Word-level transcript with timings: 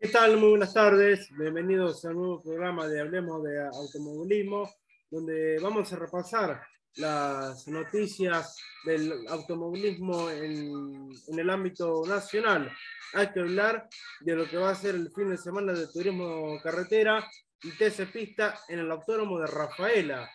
¿Qué 0.00 0.06
tal? 0.06 0.36
Muy 0.36 0.50
buenas 0.50 0.72
tardes. 0.72 1.28
Bienvenidos 1.36 2.04
a 2.04 2.10
un 2.10 2.18
nuevo 2.18 2.40
programa 2.40 2.86
de 2.86 3.00
Hablemos 3.00 3.42
de 3.42 3.66
Automovilismo, 3.66 4.72
donde 5.10 5.58
vamos 5.60 5.92
a 5.92 5.96
repasar 5.96 6.62
las 6.94 7.66
noticias 7.66 8.56
del 8.84 9.26
automovilismo 9.26 10.30
en, 10.30 11.10
en, 11.26 11.38
el 11.40 11.50
ámbito 11.50 12.04
nacional. 12.06 12.70
Hay 13.14 13.32
que 13.32 13.40
hablar 13.40 13.88
de 14.20 14.36
lo 14.36 14.48
que 14.48 14.56
va 14.56 14.70
a 14.70 14.76
ser 14.76 14.94
el 14.94 15.10
fin 15.10 15.30
de 15.30 15.36
semana 15.36 15.72
de 15.72 15.88
turismo 15.88 16.60
carretera 16.62 17.28
y 17.64 17.72
TC 17.72 18.12
Pista 18.12 18.60
en 18.68 18.78
el 18.78 18.90
autónomo 18.92 19.40
de 19.40 19.48
Rafaela, 19.48 20.30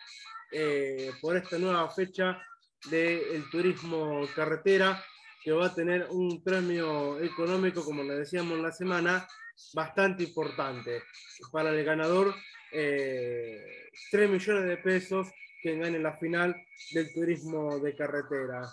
eh, 0.52 1.10
por 1.22 1.38
esta 1.38 1.56
nueva 1.56 1.88
fecha 1.90 2.38
del 2.90 3.48
turismo 3.50 4.28
carretera 4.36 5.02
que 5.42 5.52
va 5.52 5.66
a 5.66 5.74
tener 5.74 6.06
un 6.10 6.44
premio 6.44 7.18
económico, 7.18 7.82
como 7.82 8.02
le 8.02 8.16
decíamos 8.16 8.58
la 8.58 8.70
semana, 8.70 9.26
bastante 9.72 10.24
importante. 10.24 11.02
Para 11.52 11.70
el 11.70 11.84
ganador, 11.84 12.34
eh, 12.72 13.88
3 14.10 14.30
millones 14.30 14.64
de 14.64 14.76
pesos 14.78 15.28
que 15.62 15.78
gane 15.78 15.98
la 15.98 16.16
final 16.16 16.54
del 16.92 17.12
turismo 17.12 17.78
de 17.78 17.94
carretera. 17.94 18.68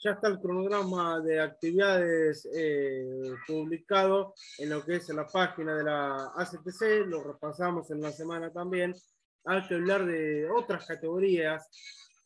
Ya 0.00 0.12
está 0.12 0.28
el 0.28 0.38
cronograma 0.38 1.18
de 1.20 1.40
actividades 1.40 2.48
eh, 2.54 3.34
publicado 3.46 4.34
en 4.58 4.70
lo 4.70 4.84
que 4.84 4.96
es 4.96 5.08
la 5.08 5.26
página 5.26 5.74
de 5.74 5.84
la 5.84 6.32
ACTC, 6.36 7.06
lo 7.06 7.24
repasamos 7.24 7.90
en 7.90 8.00
la 8.00 8.12
semana 8.12 8.52
también. 8.52 8.94
Hay 9.44 9.66
que 9.66 9.74
hablar 9.74 10.04
de 10.04 10.48
otras 10.50 10.86
categorías 10.86 11.68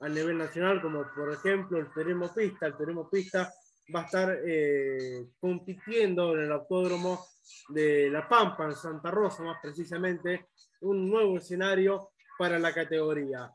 a 0.01 0.09
nivel 0.09 0.37
nacional, 0.37 0.83
como 0.83 1.07
por 1.15 1.33
ejemplo 1.33 1.79
el 1.79 1.91
turismo 1.93 2.35
pista. 2.35 2.67
El 2.67 2.77
turismo 2.77 3.09
pista 3.09 3.51
va 3.95 4.03
a 4.03 4.05
estar 4.05 4.39
eh, 4.45 5.27
compitiendo 5.41 6.35
en 6.35 6.45
el 6.45 6.53
autódromo 6.53 7.25
de 7.69 8.11
La 8.11 8.29
Pampa, 8.29 8.65
en 8.65 8.75
Santa 8.75 9.11
Rosa 9.11 9.43
más 9.43 9.59
precisamente, 9.63 10.49
un 10.81 11.09
nuevo 11.09 11.37
escenario 11.37 12.11
para 12.39 12.59
la 12.59 12.73
categoría. 12.73 13.51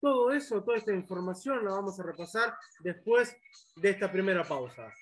Todo 0.00 0.32
eso, 0.32 0.62
toda 0.62 0.76
esta 0.76 0.92
información 0.92 1.64
la 1.64 1.72
vamos 1.72 1.98
a 1.98 2.02
repasar 2.02 2.54
después 2.80 3.36
de 3.76 3.90
esta 3.90 4.10
primera 4.10 4.44
pausa. 4.44 4.92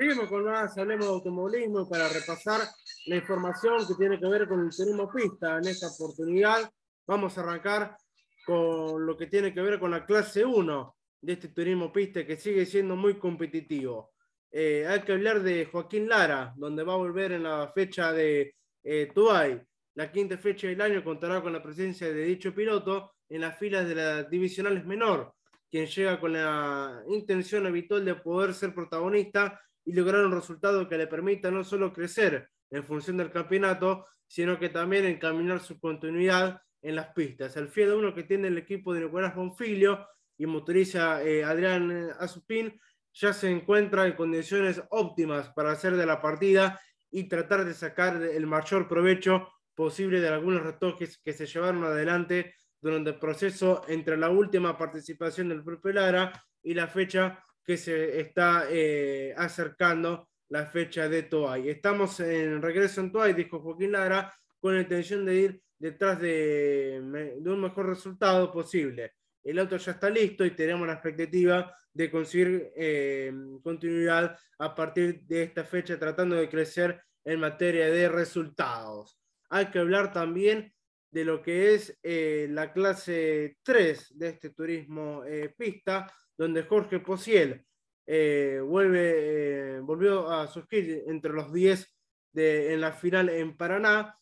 Seguimos 0.00 0.28
con 0.30 0.44
más, 0.44 0.78
hablemos 0.78 1.04
de 1.04 1.12
automovilismo 1.12 1.86
para 1.86 2.08
repasar 2.08 2.62
la 3.04 3.16
información 3.16 3.86
que 3.86 3.92
tiene 3.98 4.18
que 4.18 4.26
ver 4.28 4.48
con 4.48 4.64
el 4.64 4.74
turismo 4.74 5.12
pista. 5.12 5.58
En 5.58 5.68
esta 5.68 5.88
oportunidad 5.88 6.72
vamos 7.06 7.36
a 7.36 7.42
arrancar 7.42 7.98
con 8.46 9.04
lo 9.04 9.14
que 9.14 9.26
tiene 9.26 9.52
que 9.52 9.60
ver 9.60 9.78
con 9.78 9.90
la 9.90 10.06
clase 10.06 10.42
1 10.42 10.96
de 11.20 11.32
este 11.34 11.48
turismo 11.48 11.92
pista 11.92 12.24
que 12.24 12.38
sigue 12.38 12.64
siendo 12.64 12.96
muy 12.96 13.18
competitivo. 13.18 14.12
Eh, 14.50 14.86
hay 14.88 15.02
que 15.02 15.12
hablar 15.12 15.42
de 15.42 15.66
Joaquín 15.66 16.08
Lara, 16.08 16.54
donde 16.56 16.82
va 16.82 16.94
a 16.94 16.96
volver 16.96 17.32
en 17.32 17.42
la 17.42 17.70
fecha 17.74 18.10
de 18.10 18.54
eh, 18.82 19.10
Tuay. 19.14 19.60
La 19.96 20.10
quinta 20.10 20.38
fecha 20.38 20.66
del 20.66 20.80
año 20.80 21.04
contará 21.04 21.42
con 21.42 21.52
la 21.52 21.62
presencia 21.62 22.10
de 22.10 22.24
dicho 22.24 22.54
piloto 22.54 23.16
en 23.28 23.42
las 23.42 23.58
filas 23.58 23.86
de 23.86 23.96
las 23.96 24.30
divisionales 24.30 24.86
menor, 24.86 25.34
quien 25.70 25.84
llega 25.84 26.18
con 26.18 26.32
la 26.32 27.02
intención 27.08 27.66
habitual 27.66 28.02
de 28.02 28.14
poder 28.14 28.54
ser 28.54 28.74
protagonista 28.74 29.60
y 29.84 29.92
lograr 29.92 30.24
un 30.24 30.32
resultado 30.32 30.88
que 30.88 30.98
le 30.98 31.06
permita 31.06 31.50
no 31.50 31.64
solo 31.64 31.92
crecer 31.92 32.48
en 32.70 32.84
función 32.84 33.16
del 33.16 33.30
campeonato, 33.30 34.06
sino 34.26 34.58
que 34.58 34.68
también 34.68 35.04
encaminar 35.04 35.60
su 35.60 35.80
continuidad 35.80 36.60
en 36.82 36.96
las 36.96 37.08
pistas. 37.08 37.56
El 37.56 37.68
fiel 37.68 37.92
uno 37.92 38.14
que 38.14 38.22
tiene 38.22 38.48
el 38.48 38.58
equipo 38.58 38.94
de 38.94 39.00
Nicolás 39.00 39.34
Bonfilio 39.34 40.06
y 40.38 40.46
motoriza 40.46 41.22
eh, 41.22 41.44
Adrián 41.44 42.10
Azupín 42.18 42.80
ya 43.12 43.32
se 43.32 43.50
encuentra 43.50 44.06
en 44.06 44.14
condiciones 44.14 44.80
óptimas 44.90 45.50
para 45.50 45.72
hacer 45.72 45.96
de 45.96 46.06
la 46.06 46.20
partida 46.22 46.80
y 47.10 47.28
tratar 47.28 47.64
de 47.64 47.74
sacar 47.74 48.22
el 48.22 48.46
mayor 48.46 48.88
provecho 48.88 49.48
posible 49.74 50.20
de 50.20 50.28
algunos 50.28 50.62
retoques 50.62 51.18
que 51.18 51.32
se 51.32 51.46
llevaron 51.46 51.84
adelante 51.84 52.54
durante 52.80 53.10
el 53.10 53.18
proceso 53.18 53.82
entre 53.88 54.16
la 54.16 54.30
última 54.30 54.78
participación 54.78 55.48
del 55.48 55.64
propio 55.64 55.92
Lara 55.92 56.32
y 56.62 56.74
la 56.74 56.86
fecha 56.86 57.44
que 57.70 57.76
se 57.76 58.18
está 58.18 58.64
eh, 58.68 59.32
acercando 59.36 60.30
la 60.48 60.66
fecha 60.66 61.08
de 61.08 61.22
Toay. 61.22 61.68
Estamos 61.68 62.18
en 62.18 62.60
regreso 62.60 63.00
en 63.00 63.12
Toay, 63.12 63.32
dijo 63.32 63.60
Joaquín 63.60 63.92
Lara, 63.92 64.34
con 64.58 64.74
la 64.74 64.80
intención 64.80 65.24
de 65.24 65.36
ir 65.36 65.62
detrás 65.78 66.20
de, 66.20 67.00
de, 67.40 67.48
un 67.48 67.60
mejor 67.60 67.86
resultado 67.88 68.50
posible. 68.50 69.12
El 69.44 69.60
auto 69.60 69.76
ya 69.76 69.92
está 69.92 70.10
listo 70.10 70.44
y 70.44 70.50
tenemos 70.50 70.84
la 70.84 70.94
expectativa 70.94 71.72
de 71.94 72.10
conseguir 72.10 72.72
eh, 72.74 73.32
continuidad 73.62 74.36
a 74.58 74.74
partir 74.74 75.20
de 75.22 75.44
esta 75.44 75.62
fecha, 75.62 75.96
tratando 75.96 76.34
de 76.34 76.48
crecer 76.48 77.00
en 77.24 77.38
materia 77.38 77.88
de 77.88 78.08
resultados. 78.08 79.16
Hay 79.48 79.66
que 79.66 79.78
hablar 79.78 80.12
también 80.12 80.74
de 81.08 81.24
lo 81.24 81.40
que 81.40 81.74
es 81.74 81.96
eh, 82.02 82.48
la 82.50 82.72
clase 82.72 83.58
3 83.62 84.18
de 84.18 84.28
este 84.28 84.50
turismo 84.50 85.22
eh, 85.24 85.54
pista, 85.56 86.12
donde 86.40 86.62
Jorge 86.62 87.00
Posiel 87.00 87.66
eh, 88.06 88.62
vuelve, 88.64 89.76
eh, 89.76 89.80
volvió 89.80 90.30
a 90.30 90.46
surgir 90.46 91.04
entre 91.06 91.34
los 91.34 91.52
10 91.52 91.86
de, 92.32 92.72
en 92.72 92.80
la 92.80 92.92
final 92.92 93.28
en 93.28 93.54
Paraná. 93.58 94.18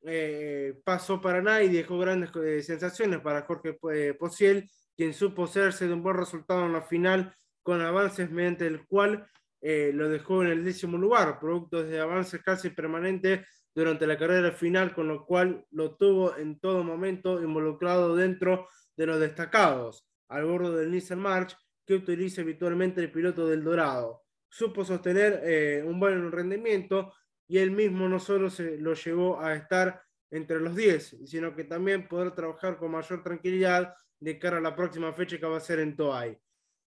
Eh, 0.00 0.80
pasó 0.82 1.20
Paraná 1.20 1.62
y 1.62 1.68
dejó 1.68 1.98
grandes 1.98 2.30
eh, 2.36 2.62
sensaciones 2.62 3.20
para 3.20 3.42
Jorge 3.42 3.78
Posiel, 4.18 4.66
quien 4.96 5.12
supo 5.12 5.44
hacerse 5.44 5.86
de 5.86 5.92
un 5.92 6.02
buen 6.02 6.16
resultado 6.16 6.64
en 6.64 6.72
la 6.72 6.80
final 6.80 7.34
con 7.62 7.82
avances 7.82 8.30
mediante 8.30 8.66
el 8.66 8.86
cual 8.86 9.28
lo 9.60 10.08
dejó 10.08 10.42
en 10.44 10.52
el 10.52 10.64
décimo 10.64 10.96
lugar, 10.96 11.38
producto 11.38 11.84
de 11.84 12.00
avances 12.00 12.40
casi 12.42 12.70
permanentes 12.70 13.46
durante 13.74 14.06
la 14.06 14.16
carrera 14.16 14.52
final, 14.52 14.94
con 14.94 15.08
lo 15.08 15.26
cual 15.26 15.66
lo 15.72 15.96
tuvo 15.96 16.34
en 16.38 16.58
todo 16.60 16.82
momento 16.82 17.42
involucrado 17.42 18.16
dentro 18.16 18.68
de 18.96 19.06
los 19.06 19.20
destacados 19.20 20.07
al 20.28 20.44
bordo 20.44 20.76
del 20.76 20.90
Nissan 20.90 21.18
March 21.18 21.56
que 21.84 21.94
utiliza 21.94 22.42
habitualmente 22.42 23.00
el 23.00 23.10
piloto 23.10 23.46
del 23.46 23.64
Dorado. 23.64 24.22
Supo 24.48 24.84
sostener 24.84 25.40
eh, 25.42 25.82
un 25.84 25.98
buen 25.98 26.30
rendimiento 26.30 27.12
y 27.46 27.58
él 27.58 27.70
mismo 27.70 28.08
no 28.08 28.20
solo 28.20 28.50
se 28.50 28.76
lo 28.78 28.94
llevó 28.94 29.40
a 29.40 29.54
estar 29.54 30.02
entre 30.30 30.60
los 30.60 30.76
10, 30.76 31.20
sino 31.24 31.54
que 31.54 31.64
también 31.64 32.06
poder 32.06 32.32
trabajar 32.32 32.76
con 32.76 32.90
mayor 32.90 33.22
tranquilidad 33.22 33.94
de 34.20 34.38
cara 34.38 34.58
a 34.58 34.60
la 34.60 34.76
próxima 34.76 35.12
fecha 35.12 35.38
que 35.38 35.46
va 35.46 35.56
a 35.56 35.60
ser 35.60 35.80
en 35.80 35.96
Toay. 35.96 36.36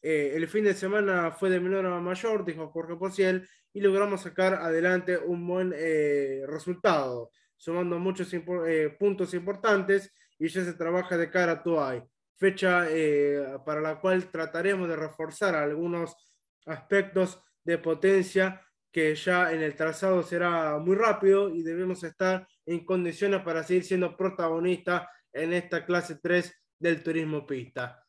Eh, 0.03 0.33
el 0.35 0.47
fin 0.49 0.65
de 0.65 0.75
semana 0.75 1.31
fue 1.31 1.51
de 1.51 1.61
menor 1.61 1.87
a 1.87 2.01
mayor, 2.01 2.45
dijo 2.45 2.69
Jorge 2.69 2.97
Porciel, 2.97 3.49
y 3.73 3.81
logramos 3.81 4.23
sacar 4.23 4.55
adelante 4.55 5.17
un 5.17 5.47
buen 5.47 5.73
eh, 5.77 6.43
resultado, 6.47 7.31
sumando 7.57 7.99
muchos 7.99 8.33
impo 8.35 8.67
eh, 8.67 8.91
puntos 8.91 9.33
importantes 9.33 10.13
y 10.39 10.49
ya 10.49 10.65
se 10.65 10.73
trabaja 10.75 11.17
de 11.17 11.31
cara 11.31 11.53
a 11.53 11.63
Toay 11.63 12.03
fecha 12.41 12.87
eh, 12.89 13.59
para 13.67 13.83
la 13.83 14.01
cual 14.01 14.31
trataremos 14.31 14.89
de 14.89 14.97
reforzar 14.97 15.55
algunos 15.55 16.17
aspectos 16.65 17.39
de 17.63 17.77
potencia 17.77 18.63
que 18.91 19.15
ya 19.15 19.53
en 19.53 19.63
el 19.63 19.77
trazado 19.77 20.23
será 20.23 20.79
muy 20.79 20.97
rápido 20.97 21.51
y 21.51 21.63
debemos 21.63 22.03
estar 22.03 22.49
en 22.65 22.85
condiciones 22.87 23.43
para 23.43 23.63
seguir 23.63 23.85
siendo 23.85 24.17
protagonistas 24.17 25.07
en 25.33 25.53
esta 25.53 25.85
clase 25.85 26.19
3 26.21 26.53
del 26.79 27.03
turismo 27.03 27.47
pista. 27.47 28.03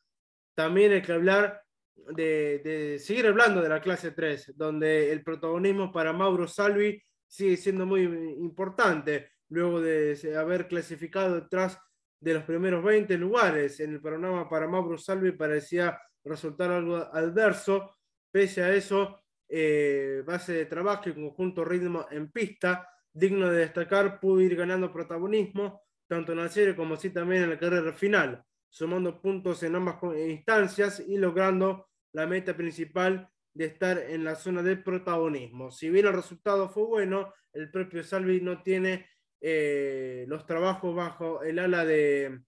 También 0.54 0.92
hay 0.92 1.02
que 1.02 1.12
hablar 1.12 1.62
de, 1.94 2.60
de, 2.64 2.98
seguir 2.98 3.26
hablando 3.26 3.60
de 3.60 3.68
la 3.68 3.82
clase 3.82 4.12
3, 4.12 4.54
donde 4.56 5.12
el 5.12 5.22
protagonismo 5.22 5.92
para 5.92 6.12
Mauro 6.14 6.48
Salvi 6.48 7.00
sigue 7.28 7.58
siendo 7.58 7.84
muy 7.84 8.02
importante, 8.02 9.30
luego 9.50 9.80
de 9.82 10.16
haber 10.36 10.66
clasificado 10.68 11.34
detrás 11.34 11.78
de 12.22 12.34
los 12.34 12.44
primeros 12.44 12.84
20 12.84 13.18
lugares. 13.18 13.80
En 13.80 13.94
el 13.94 14.00
programa 14.00 14.48
para 14.48 14.68
Mauro 14.68 14.96
Salvi 14.96 15.32
parecía 15.32 16.00
resultar 16.24 16.70
algo 16.70 16.96
adverso. 16.96 17.96
Pese 18.30 18.62
a 18.62 18.72
eso, 18.72 19.24
eh, 19.48 20.22
base 20.24 20.52
de 20.52 20.66
trabajo 20.66 21.08
y 21.08 21.14
conjunto 21.14 21.64
ritmo 21.64 22.06
en 22.10 22.30
pista, 22.30 22.88
digno 23.12 23.50
de 23.50 23.58
destacar, 23.58 24.20
pudo 24.20 24.40
ir 24.40 24.54
ganando 24.54 24.92
protagonismo, 24.92 25.82
tanto 26.06 26.32
en 26.32 26.38
la 26.38 26.48
serie 26.48 26.76
como 26.76 26.94
así 26.94 27.10
también 27.10 27.42
en 27.42 27.50
la 27.50 27.58
carrera 27.58 27.92
final, 27.92 28.44
sumando 28.70 29.20
puntos 29.20 29.62
en 29.64 29.74
ambas 29.74 29.96
instancias 30.16 31.02
y 31.06 31.18
logrando 31.18 31.88
la 32.12 32.26
meta 32.26 32.56
principal 32.56 33.28
de 33.52 33.64
estar 33.64 33.98
en 33.98 34.24
la 34.24 34.36
zona 34.36 34.62
de 34.62 34.76
protagonismo. 34.76 35.72
Si 35.72 35.90
bien 35.90 36.06
el 36.06 36.12
resultado 36.12 36.68
fue 36.68 36.84
bueno, 36.84 37.34
el 37.52 37.70
propio 37.70 38.04
Salvi 38.04 38.40
no 38.40 38.62
tiene 38.62 39.06
eh, 39.42 40.24
los 40.28 40.46
trabajos 40.46 40.94
bajo 40.94 41.42
el 41.42 41.58
ala 41.58 41.84
de 41.84 42.40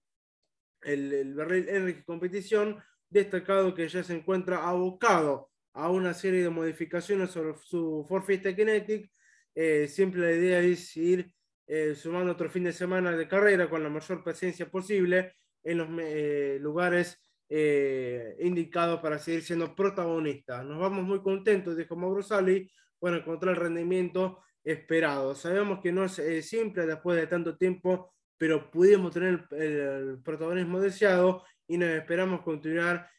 el, 0.81 1.13
el 1.13 1.33
Berlín 1.35 1.65
Enrique 1.67 2.03
Competición, 2.05 2.81
destacado 3.09 3.75
que 3.75 3.87
ya 3.87 4.03
se 4.03 4.15
encuentra 4.15 4.67
abocado 4.67 5.51
a 5.73 5.89
una 5.89 6.13
serie 6.13 6.41
de 6.41 6.49
modificaciones 6.49 7.31
sobre 7.31 7.55
su 7.57 8.05
Ford 8.07 8.23
Kinetic. 8.25 9.11
Eh, 9.53 9.87
siempre 9.87 10.21
la 10.21 10.31
idea 10.31 10.59
es 10.61 10.95
ir 10.95 11.33
eh, 11.67 11.95
sumando 11.95 12.31
otro 12.31 12.49
fin 12.49 12.63
de 12.63 12.73
semana 12.73 13.11
de 13.11 13.27
carrera 13.27 13.69
con 13.69 13.83
la 13.83 13.89
mayor 13.89 14.23
paciencia 14.23 14.69
posible 14.69 15.35
en 15.63 15.77
los 15.79 15.87
eh, 15.99 16.59
lugares 16.61 17.19
eh, 17.49 18.35
indicados 18.39 19.01
para 19.01 19.19
seguir 19.19 19.43
siendo 19.43 19.75
protagonistas. 19.75 20.63
Nos 20.65 20.79
vamos 20.79 21.03
muy 21.03 21.21
contentos, 21.21 21.75
dijo 21.75 21.95
Mauro 21.95 22.21
Sali, 22.21 22.71
por 22.99 23.13
encontrar 23.13 23.55
el 23.55 23.61
rendimiento 23.61 24.43
esperado. 24.65 25.35
Sabemos 25.35 25.79
que 25.81 25.93
no 25.93 26.03
es 26.03 26.19
eh, 26.19 26.41
simple 26.41 26.85
después 26.85 27.17
de 27.17 27.27
tanto 27.27 27.55
tiempo, 27.55 28.13
pero 28.37 28.69
pudimos 28.69 29.13
tener 29.13 29.45
el, 29.51 30.21
protagonismo 30.21 30.81
deseado 30.81 31.43
y 31.67 31.77
nos 31.77 31.89
esperamos 31.89 32.41
continuar 32.41 33.09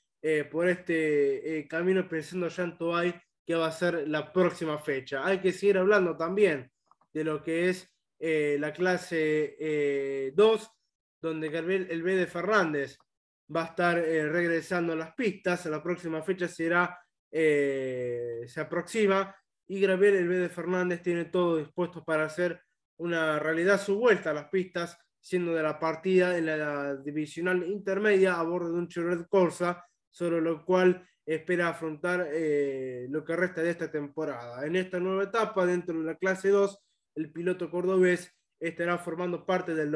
por 0.50 0.68
este 0.68 1.68
camino 1.70 2.08
pensando 2.08 2.48
ya 2.48 2.64
en 2.64 2.76
Toay, 2.76 3.14
que 3.46 3.54
va 3.54 3.68
a 3.68 3.72
ser 3.72 4.08
la 4.08 4.32
próxima 4.32 4.76
fecha. 4.76 5.24
Hay 5.24 5.38
que 5.38 5.52
seguir 5.52 5.78
hablando 5.78 6.16
también 6.16 6.68
de 7.12 7.22
lo 7.22 7.44
que 7.44 7.68
es 7.68 7.88
la 8.18 8.72
clase 8.72 10.32
2 10.34 10.76
donde 11.20 11.48
Gabriel 11.48 11.86
de 11.88 12.26
Fernández 12.26 12.98
va 13.54 13.62
a 13.62 13.66
estar 13.66 13.98
eh, 13.98 14.28
regresando 14.28 14.92
a 14.92 14.96
las 14.96 15.14
pistas. 15.14 15.66
La 15.66 15.82
próxima 15.82 16.22
fecha 16.22 16.48
será, 16.48 16.98
eh, 17.30 18.44
se 18.46 18.60
aproxima 18.60 19.34
y 19.68 19.80
Gabriel 19.80 20.28
de 20.28 20.48
Fernández 20.48 21.02
tiene 21.02 21.26
todo 21.26 21.58
dispuesto 21.58 22.04
para 22.04 22.24
hacer 22.24 22.60
una 22.98 23.38
realidad 23.38 23.80
su 23.80 23.98
vuelta 23.98 24.30
a 24.30 24.34
las 24.34 24.48
pistas, 24.48 24.98
siendo 25.20 25.54
de 25.54 25.62
la 25.62 25.78
partida 25.78 26.38
en 26.38 26.46
la 26.46 26.96
divisional 26.96 27.64
intermedia 27.66 28.38
a 28.38 28.42
bordo 28.42 28.72
de 28.72 28.78
un 28.78 28.88
Chevrolet 28.88 29.26
Corsa, 29.28 29.84
sobre 30.08 30.40
lo 30.40 30.64
cual 30.64 31.06
espera 31.26 31.68
afrontar 31.68 32.28
eh, 32.32 33.06
lo 33.10 33.24
que 33.24 33.34
resta 33.34 33.62
de 33.62 33.70
esta 33.70 33.90
temporada. 33.90 34.64
En 34.64 34.76
esta 34.76 35.00
nueva 35.00 35.24
etapa, 35.24 35.66
dentro 35.66 35.98
de 35.98 36.04
la 36.04 36.14
clase 36.14 36.50
2, 36.50 36.78
el 37.16 37.32
piloto 37.32 37.70
cordobés 37.70 38.32
estará 38.60 38.98
formando 38.98 39.44
parte 39.44 39.74
del, 39.74 39.92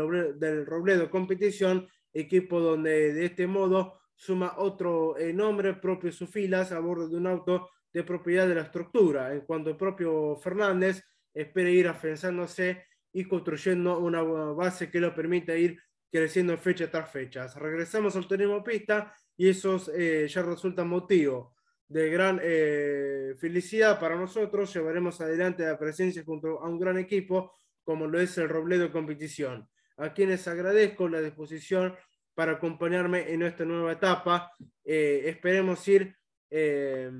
Robledo 0.66 1.10
Competición, 1.10 1.88
equipo 2.12 2.60
donde 2.60 3.14
de 3.14 3.26
este 3.26 3.46
modo 3.46 4.00
suma 4.16 4.54
otro 4.58 5.16
eh, 5.16 5.32
nombre 5.32 5.74
propio 5.74 6.10
en 6.10 6.14
sus 6.14 6.28
filas 6.28 6.72
a 6.72 6.80
bordo 6.80 7.08
de 7.08 7.16
un 7.16 7.28
auto 7.28 7.70
de 7.92 8.04
propiedad 8.04 8.46
de 8.46 8.54
la 8.54 8.62
estructura, 8.62 9.32
en 9.32 9.40
cuanto 9.42 9.70
el 9.70 9.76
propio 9.76 10.36
Fernández 10.36 11.04
espera 11.32 11.70
ir 11.70 11.88
afianzándose 11.88 12.84
y 13.12 13.24
construyendo 13.24 13.98
una 13.98 14.22
base 14.22 14.90
que 14.90 15.00
lo 15.00 15.14
permita 15.14 15.56
ir 15.56 15.78
creciendo 16.10 16.56
fecha 16.58 16.90
tras 16.90 17.10
fecha. 17.10 17.46
Regresamos 17.56 18.16
al 18.16 18.26
turismo 18.26 18.62
pista 18.62 19.12
y 19.36 19.48
eso 19.48 19.80
eh, 19.94 20.26
ya 20.28 20.42
resulta 20.42 20.84
motivo 20.84 21.54
de 21.88 22.08
gran 22.10 22.40
eh, 22.42 23.34
felicidad 23.38 23.98
para 23.98 24.16
nosotros. 24.16 24.72
Llevaremos 24.72 25.20
adelante 25.20 25.64
la 25.64 25.78
presencia 25.78 26.22
junto 26.24 26.60
a 26.60 26.68
un 26.68 26.78
gran 26.78 26.98
equipo 26.98 27.54
como 27.82 28.06
lo 28.06 28.20
es 28.20 28.38
el 28.38 28.48
Robledo 28.48 28.92
Competición, 28.92 29.68
a 29.96 30.12
quienes 30.12 30.46
agradezco 30.46 31.08
la 31.08 31.20
disposición 31.20 31.96
para 32.34 32.52
acompañarme 32.52 33.32
en 33.32 33.42
esta 33.42 33.64
nueva 33.64 33.92
etapa. 33.92 34.52
Eh, 34.84 35.22
esperemos 35.26 35.86
ir 35.88 36.14
eh, 36.48 37.10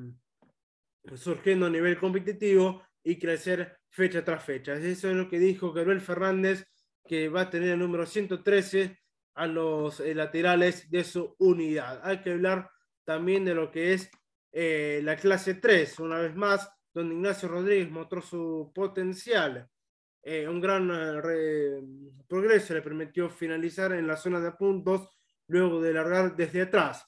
surgiendo 1.15 1.67
a 1.67 1.71
nivel 1.71 1.99
competitivo 1.99 2.83
y 3.03 3.19
crecer 3.19 3.79
fecha 3.89 4.25
tras 4.25 4.45
fecha. 4.45 4.75
Eso 4.75 5.11
es 5.11 5.17
lo 5.17 5.29
que 5.29 5.39
dijo 5.39 5.73
Gabriel 5.73 6.01
Fernández, 6.01 6.67
que 7.07 7.29
va 7.29 7.43
a 7.43 7.51
tener 7.51 7.71
el 7.71 7.79
número 7.79 8.07
113 8.07 8.99
a 9.35 9.47
los 9.47 10.01
eh, 10.01 10.15
laterales 10.15 10.91
de 10.91 11.05
su 11.05 11.35
unidad. 11.39 12.01
Hay 12.05 12.21
que 12.21 12.33
hablar 12.33 12.71
también 13.05 13.45
de 13.45 13.55
lo 13.55 13.71
que 13.71 13.95
es 13.95 14.11
la 14.53 15.17
clase 15.17 15.55
3, 15.55 16.01
una 16.01 16.19
vez 16.19 16.35
más, 16.35 16.69
donde 16.93 17.15
Ignacio 17.15 17.49
Rodríguez 17.49 17.89
mostró 17.89 18.21
su 18.21 18.73
potencial 18.75 19.71
eh, 20.23 20.47
un 20.47 20.61
gran 20.61 20.91
eh, 20.93 21.81
progreso 22.29 22.75
le 22.75 22.83
permitió 22.83 23.31
finalizar 23.31 23.93
en 23.93 24.07
la 24.07 24.17
zona 24.17 24.39
de 24.41 24.53
puntos 24.53 25.09
luego 25.47 25.81
de 25.81 25.95
largar 25.95 26.37
desde 26.37 26.63
atrás. 26.63 27.07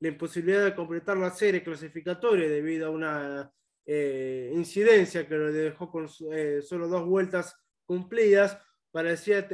La 0.00 0.08
imposibilidad 0.08 0.64
de 0.64 0.74
completar 0.74 1.16
la 1.16 1.30
serie 1.30 1.62
clasificatoria 1.62 2.48
debido 2.48 2.88
a 2.88 2.90
una 2.90 3.52
eh, 3.86 4.50
incidencia 4.54 5.26
que 5.26 5.34
lo 5.36 5.52
dejó 5.52 5.90
con 5.90 6.08
solo 6.08 6.88
dos 6.88 7.06
vueltas 7.06 7.56
cumplidas 7.84 8.58
parecía 8.90 9.46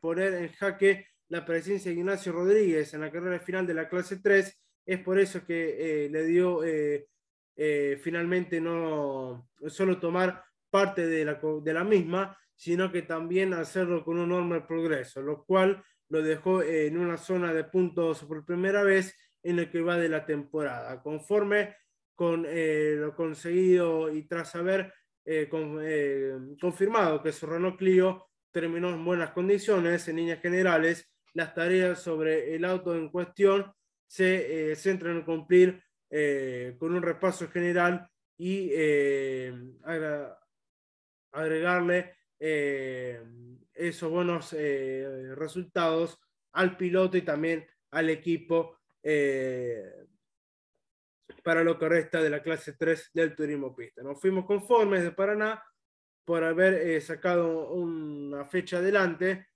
poner 0.00 0.34
en 0.34 0.52
jaque 0.52 1.06
la 1.28 1.44
presencia 1.44 1.90
de 1.90 1.98
Ignacio 1.98 2.32
Rodríguez 2.32 2.92
en 2.94 3.02
la 3.02 3.10
carrera 3.10 3.38
final 3.40 3.66
de 3.66 3.74
la 3.74 3.88
clase 3.88 4.18
3. 4.20 4.60
Es 4.84 4.98
por 5.00 5.18
eso 5.18 5.46
que 5.46 6.08
le 6.10 6.24
dio 6.24 6.60
finalmente 8.02 8.60
no 8.60 9.48
solo 9.68 10.00
tomar 10.00 10.44
parte 10.70 11.06
de 11.06 11.24
la, 11.24 11.40
de 11.62 11.74
la 11.74 11.84
misma, 11.84 12.36
sino 12.56 12.90
que 12.90 13.02
también 13.02 13.52
hacerlo 13.54 14.04
con 14.04 14.18
un 14.18 14.24
enorme 14.24 14.62
progreso, 14.62 15.20
lo 15.20 15.44
cual 15.44 15.84
lo 16.08 16.22
dejó 16.22 16.62
en 16.62 16.96
una 16.96 17.16
zona 17.16 17.52
de 17.52 17.64
puntos 17.64 18.24
por 18.24 18.44
primera 18.44 18.82
vez 18.82 19.14
en 19.42 19.56
lo 19.56 19.70
que 19.70 19.80
va 19.80 19.96
de 19.96 20.08
la 20.08 20.24
temporada. 20.24 21.02
Conforme 21.02 21.76
con 22.14 22.44
eh, 22.46 22.94
lo 22.98 23.14
conseguido 23.16 24.12
y 24.12 24.22
tras 24.22 24.54
haber 24.54 24.92
eh, 25.24 25.48
eh, 25.52 26.38
confirmado 26.60 27.22
que 27.22 27.32
su 27.32 27.46
Renault 27.46 27.78
Clio 27.78 28.28
terminó 28.50 28.90
en 28.90 29.04
buenas 29.04 29.30
condiciones, 29.30 30.06
en 30.08 30.16
líneas 30.16 30.40
generales, 30.40 31.10
las 31.34 31.54
tareas 31.54 32.00
sobre 32.00 32.54
el 32.54 32.64
auto 32.64 32.94
en 32.94 33.08
cuestión 33.08 33.72
se 34.06 34.76
centran 34.76 35.16
en 35.16 35.22
cumplir 35.24 35.82
con 36.78 36.94
un 36.94 37.00
repaso 37.00 37.48
general 37.48 38.06
y 38.36 38.70
agregarle 41.32 42.14
esos 42.38 44.10
buenos 44.10 44.52
resultados 44.52 46.20
al 46.52 46.76
piloto 46.76 47.16
y 47.16 47.22
también 47.22 47.66
al 47.90 48.10
equipo 48.10 48.81
eh, 49.02 50.06
para 51.42 51.64
lo 51.64 51.78
que 51.78 51.88
resta 51.88 52.22
de 52.22 52.30
la 52.30 52.42
clase 52.42 52.74
3 52.74 53.10
del 53.14 53.34
turismo 53.34 53.74
pista. 53.74 54.02
Nos 54.02 54.20
fuimos 54.20 54.44
conformes 54.44 55.02
de 55.02 55.12
Paraná 55.12 55.62
por 56.24 56.44
haber 56.44 57.00
sacado 57.02 57.72
una 57.72 58.44
fecha 58.44 58.78
adelante. 58.78 59.48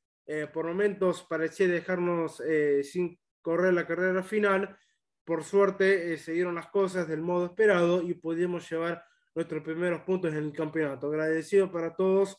por 0.52 0.66
momentos 0.66 1.24
parecía 1.28 1.68
dejarnos 1.68 2.42
sin 2.82 3.16
correr 3.40 3.72
la 3.72 3.86
carrera 3.86 4.24
final. 4.24 4.76
Por 5.24 5.44
suerte 5.44 6.18
se 6.18 6.32
dieron 6.32 6.56
las 6.56 6.66
cosas 6.68 7.06
del 7.06 7.20
modo 7.20 7.46
esperado 7.46 8.02
y 8.02 8.14
pudimos 8.14 8.68
llevar 8.68 9.04
nuestros 9.36 9.62
primeros 9.62 10.00
puntos 10.00 10.32
en 10.32 10.44
el 10.44 10.52
campeonato. 10.52 11.06
Agradecido 11.06 11.70
para 11.70 11.94
todos 11.94 12.36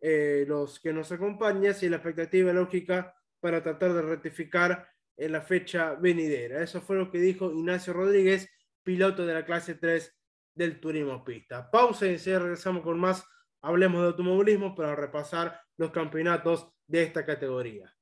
eh, 0.00 0.44
los 0.46 0.78
que 0.78 0.92
nos 0.92 1.10
acompañan 1.10 1.74
y 1.80 1.88
la 1.88 1.96
expectativa 1.96 2.52
lógica 2.52 3.16
para 3.40 3.62
tratar 3.62 3.94
de 3.94 4.02
rectificar 4.02 4.86
en 5.16 5.32
la 5.32 5.42
fecha 5.42 5.94
venidera. 5.94 6.62
Eso 6.62 6.80
fue 6.80 6.96
lo 6.96 7.10
que 7.10 7.18
dijo 7.18 7.52
Ignacio 7.52 7.92
Rodríguez, 7.92 8.48
piloto 8.82 9.26
de 9.26 9.34
la 9.34 9.44
clase 9.44 9.74
3 9.74 10.14
del 10.54 10.80
turismo 10.80 11.24
pista. 11.24 11.70
Pausa 11.70 12.06
y 12.06 12.10
enseguida 12.10 12.40
regresamos 12.40 12.82
con 12.82 12.98
más. 12.98 13.26
Hablemos 13.62 14.02
de 14.02 14.08
automovilismo 14.08 14.74
para 14.74 14.94
repasar 14.94 15.60
los 15.76 15.90
campeonatos 15.90 16.68
de 16.86 17.02
esta 17.02 17.24
categoría. 17.24 17.92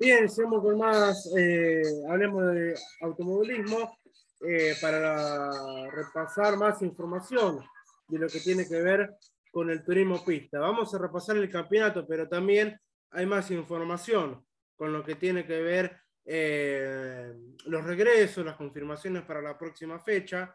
Bien, 0.00 0.28
seguimos 0.28 0.62
con 0.62 0.78
más, 0.78 1.28
eh, 1.36 1.82
hablemos 2.08 2.54
de 2.54 2.72
automovilismo 3.00 3.98
eh, 4.46 4.76
para 4.80 5.50
repasar 5.90 6.56
más 6.56 6.80
información 6.82 7.58
de 8.06 8.18
lo 8.20 8.28
que 8.28 8.38
tiene 8.38 8.68
que 8.68 8.80
ver 8.80 9.16
con 9.50 9.70
el 9.70 9.82
turismo 9.82 10.24
pista. 10.24 10.60
Vamos 10.60 10.94
a 10.94 10.98
repasar 10.98 11.36
el 11.36 11.50
campeonato, 11.50 12.06
pero 12.06 12.28
también 12.28 12.78
hay 13.10 13.26
más 13.26 13.50
información 13.50 14.46
con 14.76 14.92
lo 14.92 15.02
que 15.02 15.16
tiene 15.16 15.44
que 15.44 15.60
ver 15.62 15.96
eh, 16.24 17.34
los 17.64 17.82
regresos, 17.82 18.46
las 18.46 18.54
confirmaciones 18.54 19.24
para 19.24 19.42
la 19.42 19.58
próxima 19.58 19.98
fecha. 19.98 20.54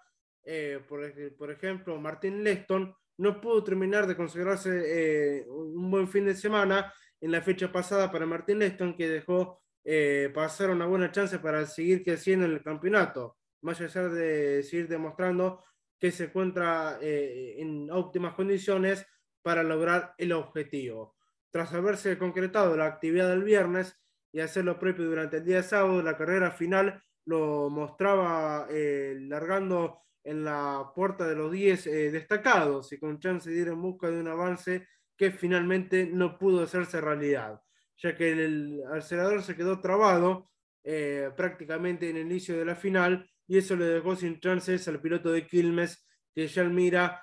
Por, 0.87 1.35
por, 1.37 1.51
ejemplo, 1.51 1.99
Martín 1.99 2.43
Leston 2.43 2.95
no 3.17 3.41
pudo 3.41 3.61
terminar 3.61 4.07
de 4.07 4.15
consagrarse 4.15 5.45
un 5.49 5.91
buen 5.91 6.07
fin 6.07 6.25
de 6.25 6.35
semana 6.35 6.93
en 7.23 7.31
la 7.31 7.41
fecha 7.41 7.71
pasada 7.71 8.11
para 8.11 8.25
Martín 8.25 8.59
Leston, 8.59 8.97
que 8.97 9.07
dejó 9.07 9.61
eh, 9.85 10.29
pasar 10.35 10.69
una 10.71 10.85
buena 10.85 11.09
chance 11.09 11.39
para 11.39 11.65
seguir 11.65 12.03
creciendo 12.03 12.45
en 12.45 12.51
el 12.51 12.61
campeonato, 12.61 13.37
más 13.61 13.79
allá 13.79 14.09
de 14.09 14.61
seguir 14.61 14.89
demostrando 14.89 15.63
que 15.97 16.11
se 16.11 16.25
encuentra 16.25 16.99
eh, 17.01 17.55
en 17.59 17.89
óptimas 17.89 18.33
condiciones 18.33 19.07
para 19.41 19.63
lograr 19.63 20.13
el 20.17 20.33
objetivo. 20.33 21.15
Tras 21.49 21.73
haberse 21.73 22.17
concretado 22.17 22.75
la 22.75 22.87
actividad 22.87 23.29
del 23.29 23.45
viernes 23.45 23.97
y 24.33 24.41
hacer 24.41 24.65
lo 24.65 24.77
propio 24.77 25.05
durante 25.05 25.37
el 25.37 25.45
día 25.45 25.57
de 25.57 25.63
sábado, 25.63 26.01
la 26.01 26.17
carrera 26.17 26.51
final 26.51 27.01
lo 27.25 27.69
mostraba 27.69 28.67
eh, 28.69 29.15
largando 29.17 30.01
en 30.25 30.43
la 30.43 30.91
puerta 30.93 31.25
de 31.25 31.35
los 31.35 31.49
10 31.53 31.87
eh, 31.87 32.11
destacados 32.11 32.91
y 32.91 32.99
con 32.99 33.17
chance 33.21 33.49
de 33.49 33.61
ir 33.61 33.69
en 33.69 33.81
busca 33.81 34.09
de 34.09 34.19
un 34.19 34.27
avance 34.27 34.89
que 35.17 35.31
finalmente 35.31 36.05
no 36.05 36.37
pudo 36.37 36.63
hacerse 36.63 37.01
realidad, 37.01 37.61
ya 37.97 38.15
que 38.15 38.31
el, 38.31 38.81
acelerador 38.91 39.43
se 39.43 39.55
quedó 39.55 39.79
trabado 39.79 40.49
eh, 40.83 41.29
prácticamente 41.37 42.09
en 42.09 42.17
el 42.17 42.23
inicio 42.23 42.57
de 42.57 42.65
la 42.65 42.75
final 42.75 43.29
y 43.47 43.57
eso 43.57 43.75
le 43.75 43.85
dejó 43.85 44.15
sin 44.15 44.39
chances 44.39 44.87
al 44.87 45.01
piloto 45.01 45.31
de 45.31 45.47
Quilmes 45.47 46.05
que 46.33 46.47
ya 46.47 46.63
mira 46.63 47.21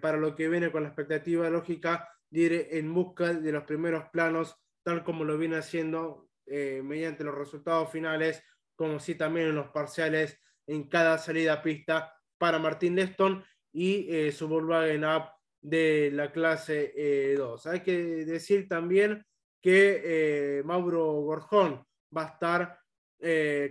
para 0.00 0.16
lo 0.16 0.36
que 0.36 0.48
viene 0.48 0.70
con 0.70 0.84
la 0.84 0.90
expectativa 0.90 1.50
lógica 1.50 2.08
de 2.30 2.40
ir 2.40 2.68
en 2.70 2.94
busca 2.94 3.34
de 3.34 3.50
los 3.50 3.64
primeros 3.64 4.04
planos 4.12 4.54
tal 4.84 5.02
como 5.02 5.24
lo 5.24 5.36
viene 5.36 5.56
haciendo 5.56 6.30
mediante 6.46 7.24
los 7.24 7.36
resultados 7.36 7.90
finales 7.90 8.44
como 8.76 9.00
si 9.00 9.16
también 9.16 9.48
en 9.48 9.56
los 9.56 9.68
parciales 9.72 10.38
en 10.66 10.88
cada 10.88 11.18
salida 11.18 11.62
pista 11.62 12.14
para 12.38 12.58
Martín 12.58 12.96
Leston 12.96 13.44
y 13.72 14.06
eh, 14.08 14.32
su 14.32 14.48
Volkswagen 14.48 15.04
Up 15.04 15.24
de 15.60 16.10
la 16.12 16.32
clase 16.32 17.34
2. 17.36 17.66
Eh, 17.66 17.68
Hay 17.70 17.80
que 17.80 18.24
decir 18.24 18.68
también 18.68 19.24
que 19.60 20.02
eh, 20.04 20.62
Mauro 20.64 21.12
Gorjón 21.22 21.84
va 22.16 22.22
a 22.22 22.28
estar 22.28 22.80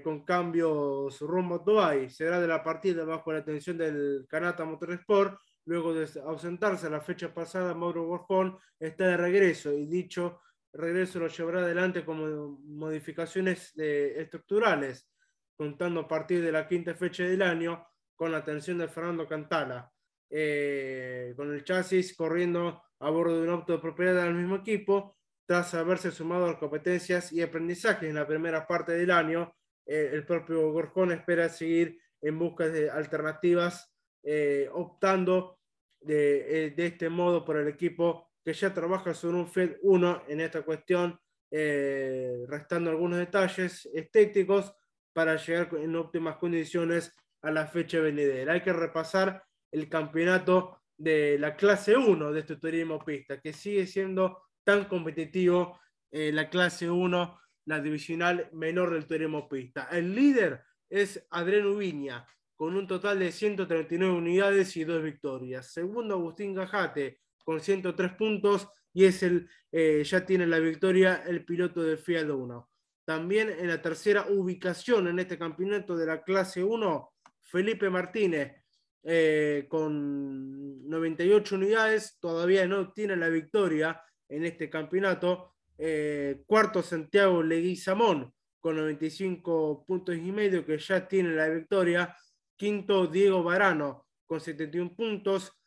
con 0.03 0.23
cambios 0.25 1.19
rumbo 1.21 1.55
a 1.55 1.57
Dubai. 1.57 2.09
Será 2.11 2.39
de 2.39 2.47
la 2.47 2.63
partida 2.63 3.03
bajo 3.03 3.33
la 3.33 3.39
atención 3.39 3.79
del 3.79 4.27
Canata 4.29 4.63
Motorsport. 4.63 5.39
Luego 5.65 5.91
de 5.91 6.07
ausentarse 6.21 6.87
la 6.87 7.01
fecha 7.01 7.33
pasada, 7.33 7.73
Mauro 7.73 8.05
Gorjón 8.05 8.59
está 8.79 9.07
de 9.07 9.17
regreso 9.17 9.73
y 9.73 9.87
dicho 9.87 10.39
regreso 10.73 11.19
lo 11.19 11.27
llevará 11.27 11.61
adelante 11.61 12.05
como 12.05 12.59
modificaciones 12.63 13.73
estructurales, 13.75 15.09
contando 15.55 16.01
a 16.01 16.07
partir 16.07 16.43
de 16.43 16.51
la 16.51 16.67
quinta 16.67 16.93
fecha 16.93 17.23
del 17.23 17.41
año 17.41 17.85
con 18.15 18.31
la 18.31 18.39
atención 18.39 18.77
de 18.77 18.87
Fernando 18.87 19.27
Cantala, 19.27 19.91
eh, 20.29 21.33
con 21.35 21.53
el 21.53 21.63
chasis 21.63 22.15
corriendo 22.15 22.83
a 22.99 23.09
bordo 23.09 23.37
de 23.37 23.47
un 23.47 23.53
auto 23.53 23.73
de 23.73 23.79
propiedad 23.79 24.23
del 24.23 24.35
mismo 24.35 24.57
equipo, 24.57 25.17
tras 25.45 25.73
haberse 25.73 26.11
sumado 26.11 26.45
a 26.45 26.59
competencias 26.59 27.31
y 27.31 27.41
aprendizajes 27.41 28.07
en 28.07 28.15
la 28.15 28.27
primera 28.27 28.67
parte 28.67 28.91
del 28.91 29.09
año, 29.09 29.53
eh, 29.85 30.11
el 30.13 30.25
propio 30.25 30.71
Gorjón 30.71 31.11
espera 31.11 31.49
seguir 31.49 31.99
en 32.21 32.37
busca 32.37 32.67
de 32.67 32.91
alternativas, 32.91 33.91
eh, 34.23 34.69
optando 34.71 35.59
de, 36.01 36.73
de, 36.75 36.85
este 36.85 37.09
modo 37.09 37.43
por 37.43 37.57
el 37.57 37.67
equipo 37.67 38.29
que 38.43 38.53
ya 38.53 38.73
trabaja 38.73 39.13
sobre 39.13 39.37
un 39.37 39.47
FED 39.47 39.77
1 39.81 40.23
en 40.27 40.41
esta 40.41 40.61
cuestión, 40.61 41.19
restando 41.51 42.91
algunos 42.91 43.17
detalles 43.17 43.89
estéticos 43.91 44.71
para 45.13 45.35
llegar 45.35 45.69
en 45.75 45.95
óptimas 45.95 46.37
condiciones 46.37 47.15
a 47.41 47.51
la 47.51 47.65
fecha 47.65 47.99
venidera. 47.99 48.53
Hay 48.53 48.61
que 48.61 48.73
repasar 48.73 49.43
el 49.71 49.89
campeonato 49.89 50.81
de 50.97 51.37
la 51.39 51.55
clase 51.55 51.95
1 51.95 52.31
de 52.31 52.39
este 52.39 52.57
turismo 52.57 52.99
pista, 53.03 53.39
que 53.39 53.53
sigue 53.53 53.87
siendo 53.87 54.43
tan 54.63 54.85
competitivo 54.85 55.79
eh, 56.11 56.31
la 56.31 56.49
clase 56.49 56.89
1, 56.89 57.39
la 57.65 57.79
divisional 57.79 58.49
menor 58.53 58.93
del 58.93 59.07
turismo 59.07 59.47
pista. 59.47 59.87
El 59.91 60.13
líder 60.13 60.61
es 60.89 61.25
Adrián 61.29 61.67
Ubiña, 61.67 62.25
con 62.55 62.75
un 62.75 62.87
total 62.87 63.19
de 63.19 63.31
139 63.31 64.13
unidades 64.13 64.75
y 64.75 64.83
dos 64.83 65.01
victorias. 65.01 65.71
Segundo, 65.71 66.15
Agustín 66.15 66.53
Gajate, 66.53 67.21
con 67.45 67.61
103 67.61 68.13
puntos 68.13 68.67
y 68.93 69.05
es 69.05 69.23
el, 69.23 69.49
eh, 69.71 70.03
ya 70.03 70.25
tiene 70.25 70.45
la 70.45 70.59
victoria 70.59 71.23
el 71.25 71.45
piloto 71.45 71.81
de 71.81 71.95
Fiat 71.95 72.29
1. 72.29 72.69
También 73.05 73.49
en 73.49 73.69
la 73.69 73.81
tercera 73.81 74.25
ubicación 74.29 75.07
en 75.07 75.19
este 75.19 75.37
campeonato 75.37 75.95
de 75.95 76.05
la 76.05 76.21
clase 76.21 76.63
1, 76.63 77.13
Felipe 77.41 77.89
Martínez 77.89 78.58
eh, 79.03 79.65
con 79.69 80.87
98 80.87 81.55
unidades, 81.55 82.17
todavía 82.19 82.67
no 82.67 82.91
tiene 82.91 83.15
la 83.15 83.29
victoria 83.29 84.01
en 84.27 84.45
este 84.45 84.69
campeonato. 84.69 85.55
Eh, 85.77 86.43
cuarto 86.45 86.81
Santiago 86.81 87.41
Leguizamón 87.41 88.33
con 88.59 88.75
95 88.75 89.85
puntos 89.85 90.15
y 90.15 90.31
medio 90.31 90.65
que 90.65 90.77
ya 90.77 91.07
tiene 91.07 91.33
la 91.33 91.47
victoria. 91.47 92.15
Quinto 92.55 93.07
Diego 93.07 93.41
Varano 93.43 94.07
con 94.25 94.41
71 94.41 94.95
puntos 94.95 95.59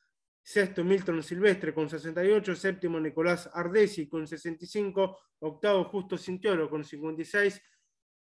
sexto 0.43 0.83
Milton 0.85 1.23
Silvestre 1.23 1.73
con 1.73 1.89
68, 1.89 2.57
séptimo 2.57 2.99
Nicolás 2.99 3.49
Ardesi 3.53 4.09
con 4.09 4.27
65, 4.27 5.19
octavo 5.41 5.85
Justo 5.85 6.19
Cintiolo 6.19 6.69
con 6.69 6.85
56, 6.85 7.63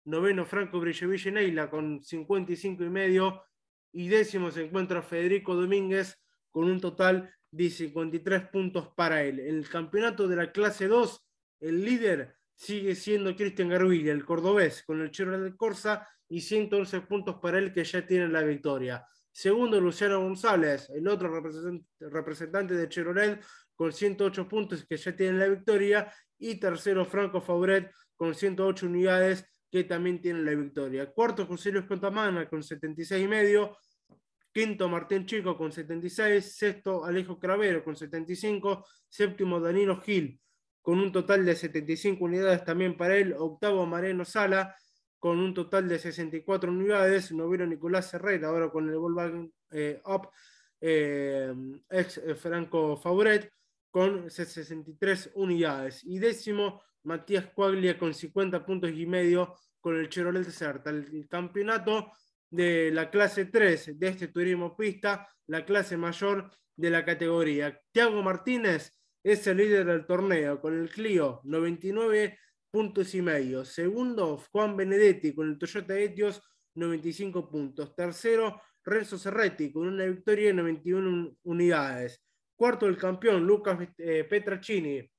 noveno 0.06 0.46
Franco 0.46 0.80
Brilleville 0.80 1.32
Neila 1.32 1.70
con 1.70 2.02
55 2.02 2.84
y 2.84 2.90
medio, 2.90 3.44
y 3.94 4.08
décimo 4.08 4.52
se 4.52 4.66
encuentra 4.66 5.02
Federico 5.02 5.56
Domínguez 5.56 6.18
con 6.50 6.66
un 6.66 6.80
total 6.80 7.34
de 7.52 7.70
53 7.70 8.50
puntos 8.50 8.90
para 8.96 9.24
él. 9.24 9.40
En 9.40 9.58
el 9.58 9.70
campeonato 9.70 10.28
de 10.28 10.36
la 10.36 10.52
clase 10.52 10.88
2, 10.88 11.26
el 11.62 11.84
líder 11.84 12.36
sigue 12.56 12.96
siendo 12.96 13.36
Cristian 13.36 13.70
Garvilla, 13.70 14.12
el 14.12 14.26
cordobés, 14.26 14.84
con 14.84 15.02
el 15.02 15.12
Chevrolet 15.12 15.56
Corsa 15.56 16.08
y 16.30 16.42
111 16.42 17.02
puntos 17.02 17.36
para 17.42 17.58
él 17.58 17.74
que 17.74 17.84
ya 17.84 18.06
tiene 18.06 18.28
la 18.28 18.42
victoria. 18.44 19.06
Segundo, 19.32 19.80
Luciano 19.80 20.22
González, 20.22 20.90
el 20.90 21.08
otro 21.08 21.42
representante 22.00 22.74
de 22.74 22.90
Chevrolet, 22.90 23.42
con 23.76 23.92
108 23.92 24.48
puntos 24.48 24.86
que 24.86 24.98
ya 24.98 25.16
tiene 25.16 25.40
la 25.40 25.48
victoria. 25.48 26.14
Y 26.38 26.60
tercero, 26.60 27.06
Franco 27.06 27.42
Fauret, 27.42 27.92
con 28.16 28.36
108 28.36 28.86
unidades 28.86 29.46
que 29.72 29.86
también 29.86 30.22
tiene 30.22 30.42
la 30.42 30.54
victoria. 30.54 31.10
Cuarto, 31.12 31.46
José 31.46 31.72
Luis 31.72 31.86
Contamana, 31.86 32.48
con 32.50 32.62
76 32.62 33.24
y 33.24 33.28
medio. 33.28 33.78
Quinto, 34.52 34.90
Martín 34.90 35.26
Chico, 35.26 35.58
con 35.58 35.72
76. 35.72 36.58
Sexto, 36.58 37.06
Alejo 37.06 37.40
Cravero, 37.40 37.82
con 37.82 37.96
75. 37.96 38.86
Séptimo, 39.08 39.62
Danilo 39.62 40.02
Gil, 40.02 40.42
con 40.82 41.00
un 41.00 41.12
total 41.14 41.46
de 41.46 41.56
75 41.56 42.26
unidades 42.26 42.66
también 42.66 42.98
para 42.98 43.16
él. 43.16 43.34
Octavo, 43.38 43.86
Mariano 43.86 44.26
Sala, 44.26 44.76
con 45.18 45.40
un 45.40 45.54
total 45.54 45.88
de 45.88 46.00
64 46.00 46.70
unidades. 46.70 47.32
Noveno 47.32 47.66
Nicolás 47.66 48.14
Herrera, 48.14 48.50
ahora 48.50 48.70
con 48.70 48.90
el 48.90 48.98
Volkswagen 48.98 49.54
eh, 49.72 50.02
Up, 50.06 50.32
eh, 50.82 51.54
ex 51.90 52.18
eh, 52.18 52.36
Franco 52.36 52.98
Fauret, 52.98 53.54
con 53.90 54.30
63 54.30 55.32
unidades. 55.36 56.04
Y 56.04 56.20
décimo, 56.20 56.82
Matías 57.04 57.46
Cuaglia 57.54 57.98
con 57.98 58.14
50 58.14 58.66
puntos 58.66 58.92
y 58.92 59.06
medio 59.06 59.56
con 59.80 59.98
el 59.98 60.10
Chevrolet 60.10 60.50
Certa. 60.50 60.90
El, 60.90 61.28
campeonato 61.28 62.12
de 62.50 62.92
la 62.92 63.10
clase 63.10 63.46
3 63.46 64.00
de 64.00 64.08
este 64.08 64.28
turismo 64.28 64.76
pista, 64.76 65.28
la 65.48 65.66
clase 65.66 65.98
mayor 65.98 66.52
de 66.76 66.90
la 66.90 67.04
categoría. 67.04 67.80
Tiago 67.92 68.22
Martínez 68.22 68.98
es 69.24 69.46
el 69.48 69.58
líder 69.58 69.86
del 69.86 70.06
torneo 70.06 70.60
con 70.60 70.78
el 70.80 70.90
Clio 70.90 71.42
99 71.44 72.38
puntos 72.70 73.14
y 73.16 73.22
medio. 73.22 73.66
Segundo, 73.66 74.38
Juan 74.52 74.78
Benedetti 74.78 75.34
con 75.34 75.50
el 75.50 75.58
Toyota 75.58 75.98
Etios, 75.98 76.42
95 76.76 77.50
puntos. 77.50 77.96
Tercero, 77.96 78.62
Renzo 78.84 79.18
Cerretti 79.18 79.72
con 79.72 79.88
una 79.88 80.06
victoria 80.06 80.48
de 80.48 80.54
91 80.54 81.38
unidades. 81.44 82.24
Cuarto, 82.56 82.88
el 82.88 82.98
campeón 82.98 83.46
Lucas 83.46 83.90
eh, 83.98 84.24
Petracini 84.24 85.11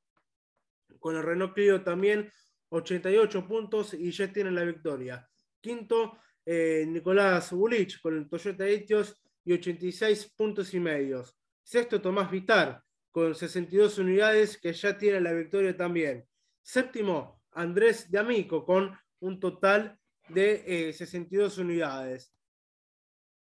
con 1.02 1.16
el 1.16 1.24
Renault 1.24 1.52
Clio 1.52 1.82
también 1.82 2.30
88 2.68 3.46
puntos 3.46 3.92
y 3.92 4.10
ya 4.12 4.32
tiene 4.32 4.52
la 4.52 4.62
victoria. 4.62 5.28
Quinto, 5.60 6.18
eh, 6.46 6.86
Nicolás 6.88 7.50
Bulich 7.50 8.00
con 8.00 8.16
el 8.16 8.28
Toyota 8.28 8.66
Etios 8.66 9.20
y 9.44 9.52
86 9.52 10.32
puntos 10.36 10.72
y 10.72 10.80
medios. 10.80 11.36
Sexto, 11.62 12.00
Tomás 12.00 12.30
Vitar 12.30 12.82
con 13.10 13.34
62 13.34 13.98
unidades 13.98 14.56
que 14.56 14.72
ya 14.72 14.96
tiene 14.96 15.20
la 15.20 15.32
victoria 15.32 15.76
también. 15.76 16.24
Séptimo, 16.62 17.42
Andrés 17.50 18.10
de 18.10 18.18
Amico 18.18 18.64
con 18.64 18.96
un 19.20 19.40
total 19.40 19.98
de 20.28 20.92
62 20.92 21.58
eh, 21.58 21.60
unidades. 21.60 22.34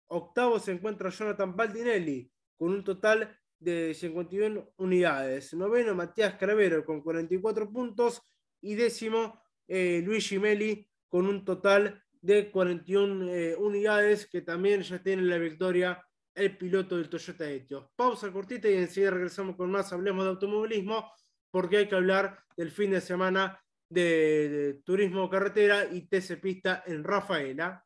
Octavo 0.08 0.60
se 0.60 0.74
encuentra 0.74 1.10
Jonathan 1.10 1.56
Baldinelli 1.56 2.30
con 2.58 2.72
un 2.72 2.84
total 2.84 3.40
de 3.60 3.94
51 3.94 4.74
unidades. 4.78 5.54
Noveno 5.54 5.96
Matías 5.96 6.36
Cravero 6.36 6.86
con 6.86 7.02
44 7.02 7.72
puntos 7.72 8.22
y 8.62 8.76
décimo 8.76 9.42
eh, 9.68 10.02
Luis 10.04 10.28
Gimeli 10.28 10.88
con 11.08 11.28
un 11.28 11.46
total 11.46 12.04
de 12.22 12.52
41 12.52 13.30
eh, 13.30 13.56
unidades 13.56 14.28
que 14.28 14.42
también 14.42 14.82
ya 14.82 15.02
tiene 15.02 15.24
la 15.24 15.38
victoria 15.38 16.04
el 16.34 16.58
piloto 16.58 16.98
del 16.98 17.10
Toyota 17.10 17.50
Etios. 17.50 17.86
Pausa 17.96 18.32
cortita 18.32 18.70
y 18.70 18.76
enseguida 18.76 19.12
regresamos 19.12 19.56
con 19.56 19.72
más 19.72 19.94
Hablemos 19.94 20.26
de 20.26 20.32
Automovilismo 20.32 21.12
porque 21.50 21.78
hay 21.78 21.88
que 21.88 21.96
hablar 21.96 22.38
del 22.58 22.72
fin 22.72 22.92
de 22.92 23.00
semana 23.00 23.60
de, 23.90 24.82
turismo 24.84 25.30
carretera 25.30 25.86
y 25.86 26.02
TC 26.08 26.42
Pista 26.42 26.84
en 26.86 27.04
Rafaela. 27.04 27.85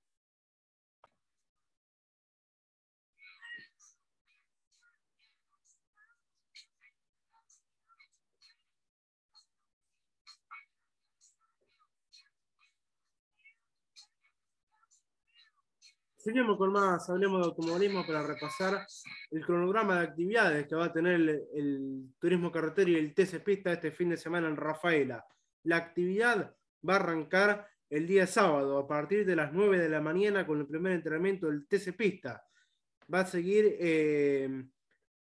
Seguimos 16.30 16.58
con 16.58 16.72
más, 16.72 17.10
hablemos 17.10 17.40
de 17.40 17.46
automovilismo 17.48 18.06
para 18.06 18.22
repasar 18.22 18.86
el 19.32 19.44
cronograma 19.44 19.96
de 19.96 20.06
actividades 20.10 20.68
que 20.68 20.76
va 20.76 20.86
a 20.86 20.94
tener 20.94 21.16
el, 21.56 22.14
turismo 22.20 22.52
carretero 22.52 22.92
y 22.92 22.98
el 22.98 23.16
TC 23.16 23.44
Pista 23.44 23.74
este 23.74 23.90
fin 23.90 24.10
de 24.10 24.18
semana 24.18 24.48
en 24.48 24.56
Rafaela. 24.56 25.26
La 25.64 25.78
actividad 25.78 26.56
va 26.88 26.94
a 26.94 26.98
arrancar 26.98 27.68
el 27.90 28.06
día 28.06 28.28
sábado 28.28 28.78
a 28.78 28.88
partir 28.88 29.26
de 29.26 29.36
las 29.36 29.52
9 29.52 29.80
de 29.80 29.90
la 29.90 30.02
mañana 30.02 30.46
con 30.46 30.60
el 30.60 30.68
primer 30.68 30.92
entrenamiento 30.92 31.48
del 31.48 31.66
TC 31.66 31.98
Pista. 31.98 32.46
Va 33.12 33.22
a 33.22 33.26
seguir 33.26 33.78
eh, 33.80 34.66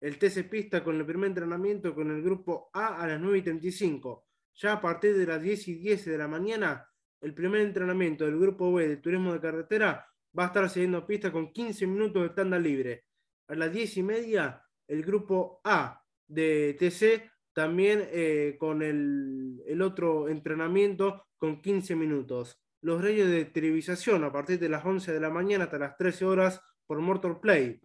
el 0.01 0.19
TC 0.19 0.47
Pista 0.47 0.83
con 0.83 0.95
el 0.95 1.07
primer 1.07 1.29
entrenamiento 1.29 1.95
con 1.95 2.11
el 2.11 2.21
grupo 2.21 2.69
A 2.71 3.01
a 3.01 3.07
las 3.07 3.19
9 3.19 3.39
y 3.39 3.41
35. 3.41 4.27
Ya 4.57 4.73
a 4.73 4.79
partir 4.79 5.17
de 5.17 5.25
las 5.25 5.41
10 5.41 5.69
y 5.69 5.73
10 5.73 6.05
de 6.05 6.17
la 6.19 6.27
mañana, 6.27 6.87
el 7.19 7.33
primer 7.33 7.61
entrenamiento 7.61 8.25
del 8.25 8.39
grupo 8.39 8.71
B 8.71 8.87
de 8.87 8.97
turismo 8.97 9.33
de 9.33 9.41
carretera 9.41 10.05
va 10.37 10.45
a 10.45 10.47
estar 10.47 10.69
siguiendo 10.69 11.05
pista 11.05 11.31
con 11.31 11.51
15 11.51 11.87
minutos 11.87 12.21
de 12.21 12.27
estándar 12.29 12.61
libre. 12.61 13.05
A 13.47 13.55
las 13.55 13.71
10 13.71 13.97
y 13.97 14.03
media, 14.03 14.63
el 14.87 15.03
grupo 15.03 15.61
A 15.63 16.03
de 16.27 16.75
TC 16.79 17.29
también 17.53 18.07
eh, 18.11 18.55
con 18.59 18.81
el, 18.81 19.61
el, 19.65 19.81
otro 19.81 20.29
entrenamiento 20.29 21.25
con 21.37 21.61
15 21.61 21.95
minutos. 21.95 22.59
Los 22.81 23.01
reyes 23.01 23.27
de 23.27 23.45
televisación 23.45 24.23
a 24.23 24.31
partir 24.31 24.59
de 24.59 24.69
las 24.69 24.85
11 24.85 25.11
de 25.11 25.19
la 25.19 25.29
mañana 25.29 25.65
hasta 25.65 25.79
las 25.79 25.97
13 25.97 26.25
horas 26.25 26.61
por 26.85 26.99
Mortal 27.01 27.39
Play. 27.39 27.81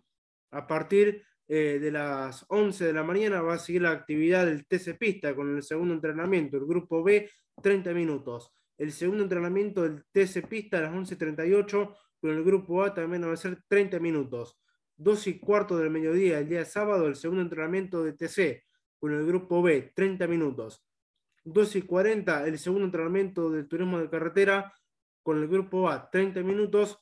A 0.52 0.66
partir 0.66 1.24
eh, 1.46 1.78
de 1.80 1.90
las 1.90 2.46
11 2.48 2.86
de 2.86 2.92
la 2.92 3.02
mañana 3.02 3.42
va 3.42 3.54
a 3.54 3.58
seguir 3.58 3.82
la 3.82 3.90
actividad 3.90 4.46
del 4.46 4.66
TC 4.66 4.96
Pista 4.96 5.34
con 5.34 5.54
el 5.54 5.62
segundo 5.62 5.92
entrenamiento, 5.92 6.56
el 6.56 6.64
grupo 6.64 7.02
B, 7.02 7.28
30 7.62 7.92
minutos. 7.92 8.52
El 8.78 8.92
segundo 8.92 9.22
entrenamiento 9.22 9.82
del 9.82 10.04
TC 10.10 10.48
Pista 10.48 10.78
a 10.78 10.82
las 10.82 10.92
11.38 10.92 11.94
con 12.24 12.30
el 12.30 12.42
grupo 12.42 12.82
A 12.82 12.94
también 12.94 13.22
va 13.28 13.34
a 13.34 13.36
ser 13.36 13.62
30 13.68 14.00
minutos. 14.00 14.56
2 14.96 15.26
y 15.26 15.38
cuarto 15.38 15.76
del 15.76 15.90
mediodía, 15.90 16.38
el 16.38 16.48
día 16.48 16.64
sábado, 16.64 17.06
el 17.06 17.16
segundo 17.16 17.42
entrenamiento 17.42 18.02
de 18.02 18.14
TC, 18.14 18.64
con 18.98 19.12
el 19.12 19.26
grupo 19.26 19.60
B, 19.60 19.92
30 19.94 20.26
minutos. 20.26 20.82
2 21.44 21.76
y 21.76 21.82
40, 21.82 22.46
el 22.46 22.58
segundo 22.58 22.86
entrenamiento 22.86 23.50
de 23.50 23.64
turismo 23.64 23.98
de 23.98 24.08
carretera, 24.08 24.72
con 25.22 25.36
el 25.36 25.48
grupo 25.48 25.90
A, 25.90 26.08
30 26.08 26.40
minutos. 26.40 26.98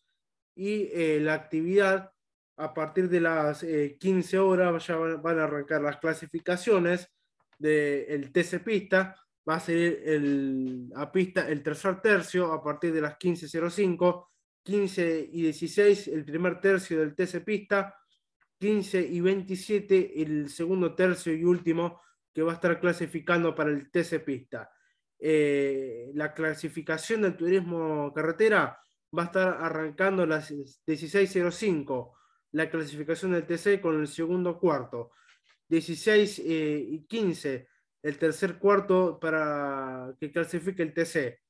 Y 0.56 0.88
eh, 0.92 1.20
la 1.20 1.34
actividad, 1.34 2.10
a 2.56 2.74
partir 2.74 3.08
de 3.08 3.20
las 3.20 3.64
15 4.00 4.36
eh, 4.36 4.38
horas, 4.40 4.84
ya 4.84 4.96
van 4.96 5.38
a 5.38 5.44
arrancar 5.44 5.82
las 5.82 5.98
clasificaciones 5.98 7.06
del 7.60 8.32
TC 8.32 8.58
Pista. 8.64 9.14
Va 9.48 9.54
a 9.54 9.60
ser 9.60 10.02
el, 10.04 10.90
a 10.96 11.12
pista 11.12 11.48
el 11.48 11.62
tercer 11.62 12.00
tercio 12.00 12.52
a 12.52 12.60
partir 12.60 12.92
de 12.92 13.02
las 13.02 13.16
15.05 13.16 14.31
15 14.62 15.30
y 15.32 15.42
16 15.42 16.08
el 16.08 16.24
primer 16.24 16.60
tercio 16.60 17.00
del 17.00 17.14
TC 17.14 17.44
Pista, 17.44 17.98
15 18.58 19.00
y 19.00 19.20
27 19.20 20.22
el 20.22 20.48
segundo 20.48 20.94
tercio 20.94 21.34
y 21.34 21.44
último 21.44 22.00
que 22.32 22.42
va 22.42 22.52
a 22.52 22.54
estar 22.54 22.78
clasificando 22.80 23.54
para 23.54 23.70
el 23.70 23.90
TC 23.90 24.24
Pista. 24.24 24.70
Eh, 25.18 26.10
la 26.14 26.32
clasificación 26.32 27.22
del 27.22 27.36
turismo 27.36 28.12
carretera 28.14 28.78
va 29.16 29.22
a 29.22 29.26
estar 29.26 29.58
arrancando 29.60 30.26
las 30.26 30.50
16.05, 30.50 32.12
la 32.52 32.70
clasificación 32.70 33.32
del 33.32 33.46
TC 33.46 33.80
con 33.80 34.00
el 34.00 34.08
segundo 34.08 34.58
cuarto, 34.58 35.12
16 35.68 36.38
eh, 36.40 36.86
y 36.88 37.06
15 37.06 37.68
el 38.02 38.18
tercer 38.18 38.58
cuarto 38.58 39.18
para 39.20 40.12
que 40.18 40.32
clasifique 40.32 40.82
el 40.82 40.92
TC. 40.92 41.40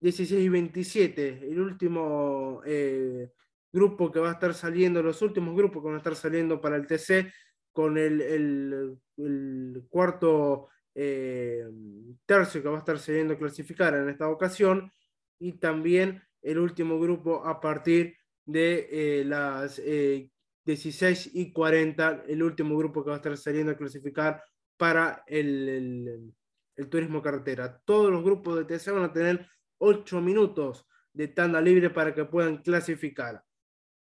16 0.00 0.40
y 0.40 0.48
27, 0.48 1.48
el 1.50 1.60
último 1.60 2.62
eh, 2.64 3.30
grupo 3.72 4.10
que 4.10 4.18
va 4.20 4.30
a 4.30 4.32
estar 4.32 4.54
saliendo, 4.54 5.02
los 5.02 5.20
últimos 5.22 5.54
grupos 5.54 5.82
que 5.82 5.86
van 5.86 5.94
a 5.96 5.98
estar 5.98 6.16
saliendo 6.16 6.60
para 6.60 6.76
el 6.76 6.86
TC 6.86 7.32
con 7.72 7.98
el, 7.98 8.98
cuarto 9.88 10.68
eh, 10.94 11.64
tercio 12.26 12.62
que 12.62 12.68
va 12.68 12.76
a 12.76 12.80
estar 12.80 12.98
saliendo 12.98 13.34
a 13.34 13.38
clasificar 13.38 13.94
en 13.94 14.08
esta 14.08 14.28
ocasión 14.28 14.90
y 15.38 15.52
también 15.52 16.22
el 16.42 16.58
último 16.58 16.98
grupo 16.98 17.44
a 17.44 17.60
partir 17.60 18.16
de 18.46 18.88
eh, 18.90 19.24
las 19.24 19.80
16 20.64 21.30
y 21.34 21.52
40, 21.52 22.24
el 22.26 22.42
último 22.42 22.76
grupo 22.76 23.02
que 23.02 23.10
va 23.10 23.16
a 23.16 23.18
estar 23.18 23.36
saliendo 23.36 23.72
a 23.72 23.76
clasificar 23.76 24.42
para 24.76 25.24
el, 25.26 26.32
el 26.76 26.88
turismo 26.88 27.22
carretera. 27.22 27.80
Todos 27.84 28.10
los 28.10 28.24
grupos 28.24 28.56
de 28.56 28.64
TC 28.64 28.92
van 28.92 29.04
a 29.04 29.12
tener 29.12 29.46
8 29.80 30.20
minutos 30.20 30.86
de 31.12 31.28
tanda 31.28 31.60
libre 31.60 31.90
para 31.90 32.14
que 32.14 32.24
puedan 32.24 32.58
clasificar. 32.58 33.42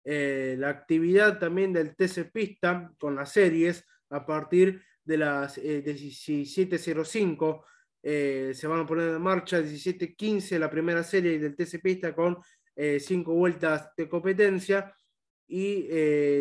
Eh, 0.05 0.57
la 0.59 0.71
actividad 0.71 1.39
también 1.39 1.73
del 1.73 1.95
TC 1.95 2.31
Pista 2.33 2.93
con 2.99 3.15
las 3.15 3.33
series 3.33 3.85
a 4.11 4.25
partir 4.25 4.83
de 5.05 5.19
las 5.19 5.59
17.05 5.59 7.65
eh, 8.03 8.03
eh, 8.03 8.55
se 8.55 8.67
van 8.67 8.81
a 8.81 8.87
poner 8.87 9.11
en 9.11 9.21
marcha 9.21 9.61
17.15 9.61 10.59
la 10.59 10.71
primera 10.71 11.05
serie 11.05 11.39
del 11.39 11.55
TC 11.55 11.83
Pista 11.83 12.15
con 12.15 12.39
5 12.75 13.35
vueltas 13.35 13.91
de 13.95 14.09
competencia 14.09 14.95
y 15.47 15.87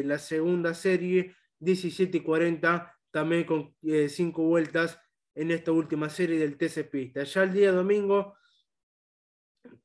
la 0.03 0.17
segunda 0.17 0.73
serie 0.73 1.35
17.40 1.59 2.93
también 3.11 3.43
con 3.43 3.75
5 3.81 4.43
vueltas 4.43 4.97
en 5.35 5.51
esta 5.51 5.73
última 5.73 6.09
serie 6.09 6.39
del 6.39 6.57
TC 6.57 6.89
Pista. 6.89 7.23
Ya 7.23 7.43
el 7.43 7.51
día 7.51 7.73
domingo 7.73 8.38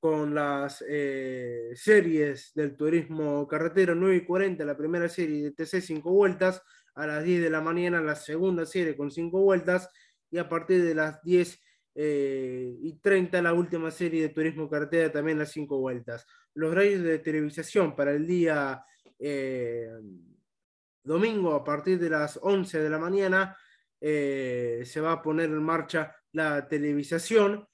con 0.01 0.35
las 0.35 0.85
eh, 0.89 1.71
series 1.75 2.53
del 2.55 2.77
turismo 2.77 3.47
carretero 3.49 3.95
9 3.95 4.17
y 4.17 4.25
40, 4.25 4.65
la 4.65 4.77
primera 4.77 5.09
serie 5.09 5.43
de 5.43 5.51
TC 5.53 5.81
5 5.81 6.11
vueltas, 6.11 6.63
a 6.95 7.07
las 7.07 7.25
10 7.25 7.43
de 7.43 7.51
la 7.51 7.61
mañana 7.61 8.01
la 8.01 8.15
segunda 8.15 8.67
serie 8.67 8.97
con 8.97 9.11
5 9.11 9.41
vueltas 9.41 9.89
y 10.31 10.39
a 10.39 10.49
partir 10.49 10.85
de 10.85 10.95
las 10.95 11.23
10 11.23 11.61
eh, 11.97 12.77
y 12.81 12.99
30 13.01 13.43
la 13.43 13.53
última 13.53 13.91
serie 13.91 14.23
de 14.23 14.29
turismo 14.29 14.69
carretera 14.69 15.11
también 15.11 15.39
las 15.39 15.51
5 15.53 15.79
vueltas. 15.79 16.27
Los 16.55 16.73
horarios 16.73 17.03
de 17.03 17.19
televisación 17.19 17.97
para 17.97 18.13
el 18.13 18.27
día 18.27 18.85
eh, 19.19 19.89
domingo 21.03 21.55
a 21.55 21.65
partir 21.65 21.99
de 21.99 22.11
las 22.11 22.39
11 22.43 22.81
de 22.81 22.91
la 22.91 22.99
mañana 22.99 23.57
se 24.01 25.01
va 25.01 25.13
a 25.13 25.23
poner 25.23 25.47
en 25.47 25.63
marcha 25.63 26.15
la 26.33 26.69
televisación 26.69 27.67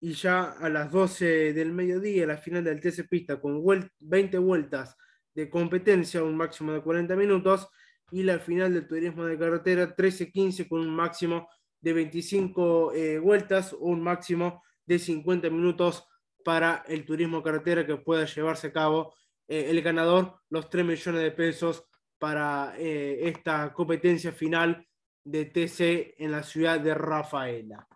y 0.00 0.12
ya 0.12 0.52
a 0.52 0.68
las 0.68 0.90
12 0.90 1.52
del 1.52 1.72
mediodía, 1.72 2.26
la 2.26 2.36
final 2.36 2.64
del 2.64 2.80
TC 2.80 3.08
Pista 3.08 3.40
con 3.40 3.62
20 4.00 4.38
vueltas 4.38 4.96
de 5.34 5.48
competencia, 5.48 6.22
un 6.22 6.36
máximo 6.36 6.72
de 6.72 6.82
40 6.82 7.16
minutos, 7.16 7.68
y 8.10 8.22
la 8.22 8.38
final 8.38 8.72
del 8.72 8.86
turismo 8.86 9.24
de 9.24 9.38
carretera 9.38 9.96
13-15 9.96 10.68
con 10.68 10.80
un 10.80 10.94
máximo 10.94 11.48
de 11.80 11.92
25 11.92 12.92
eh, 12.92 13.18
vueltas, 13.18 13.72
un 13.78 14.00
máximo 14.00 14.62
de 14.84 14.98
50 14.98 15.50
minutos 15.50 16.04
para 16.44 16.84
el 16.86 17.04
turismo 17.04 17.42
carretera 17.42 17.84
que 17.84 17.96
pueda 17.96 18.24
llevarse 18.24 18.68
a 18.68 18.72
cabo 18.72 19.14
eh, 19.48 19.66
el 19.68 19.82
ganador, 19.82 20.40
los 20.50 20.70
3 20.70 20.84
millones 20.84 21.22
de 21.22 21.32
pesos 21.32 21.84
para 22.18 22.74
eh, 22.78 23.28
esta 23.28 23.72
competencia 23.72 24.32
final 24.32 24.86
de 25.24 25.46
TC 25.46 26.14
en 26.18 26.30
la 26.30 26.42
ciudad 26.44 26.78
de 26.78 26.94
Rafaela 26.94 27.86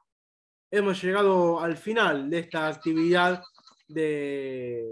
hemos 0.71 1.03
llegado 1.03 1.61
al 1.61 1.77
final 1.77 2.31
de 2.31 2.39
esta 2.41 2.69
actividad 2.69 3.43
de 3.89 4.85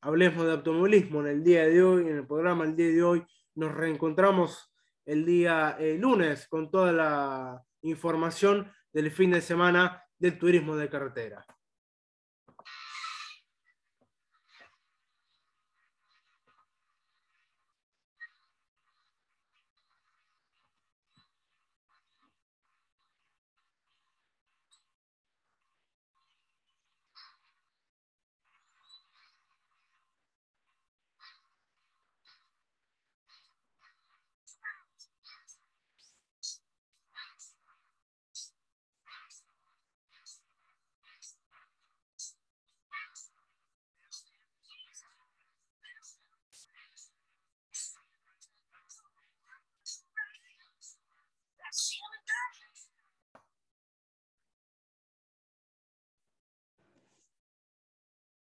Hablemos 0.00 0.44
de 0.44 0.52
Automovilismo 0.52 1.20
en 1.20 1.26
el 1.26 1.44
día 1.44 1.66
de 1.66 1.82
hoy, 1.82 2.02
en 2.02 2.16
el 2.16 2.26
programa 2.26 2.64
el 2.64 2.76
día 2.76 2.88
de 2.88 3.02
hoy. 3.02 3.26
Nos 3.54 3.74
reencontramos 3.74 4.72
el 5.04 5.26
día 5.26 5.76
eh, 5.78 5.98
lunes 5.98 6.46
con 6.48 6.70
toda 6.70 6.92
la 6.92 7.62
información 7.82 8.70
del 8.92 9.10
fin 9.10 9.30
de 9.32 9.40
semana 9.40 10.02
del 10.18 10.38
turismo 10.38 10.76
de 10.76 10.88
carretera. 10.88 11.44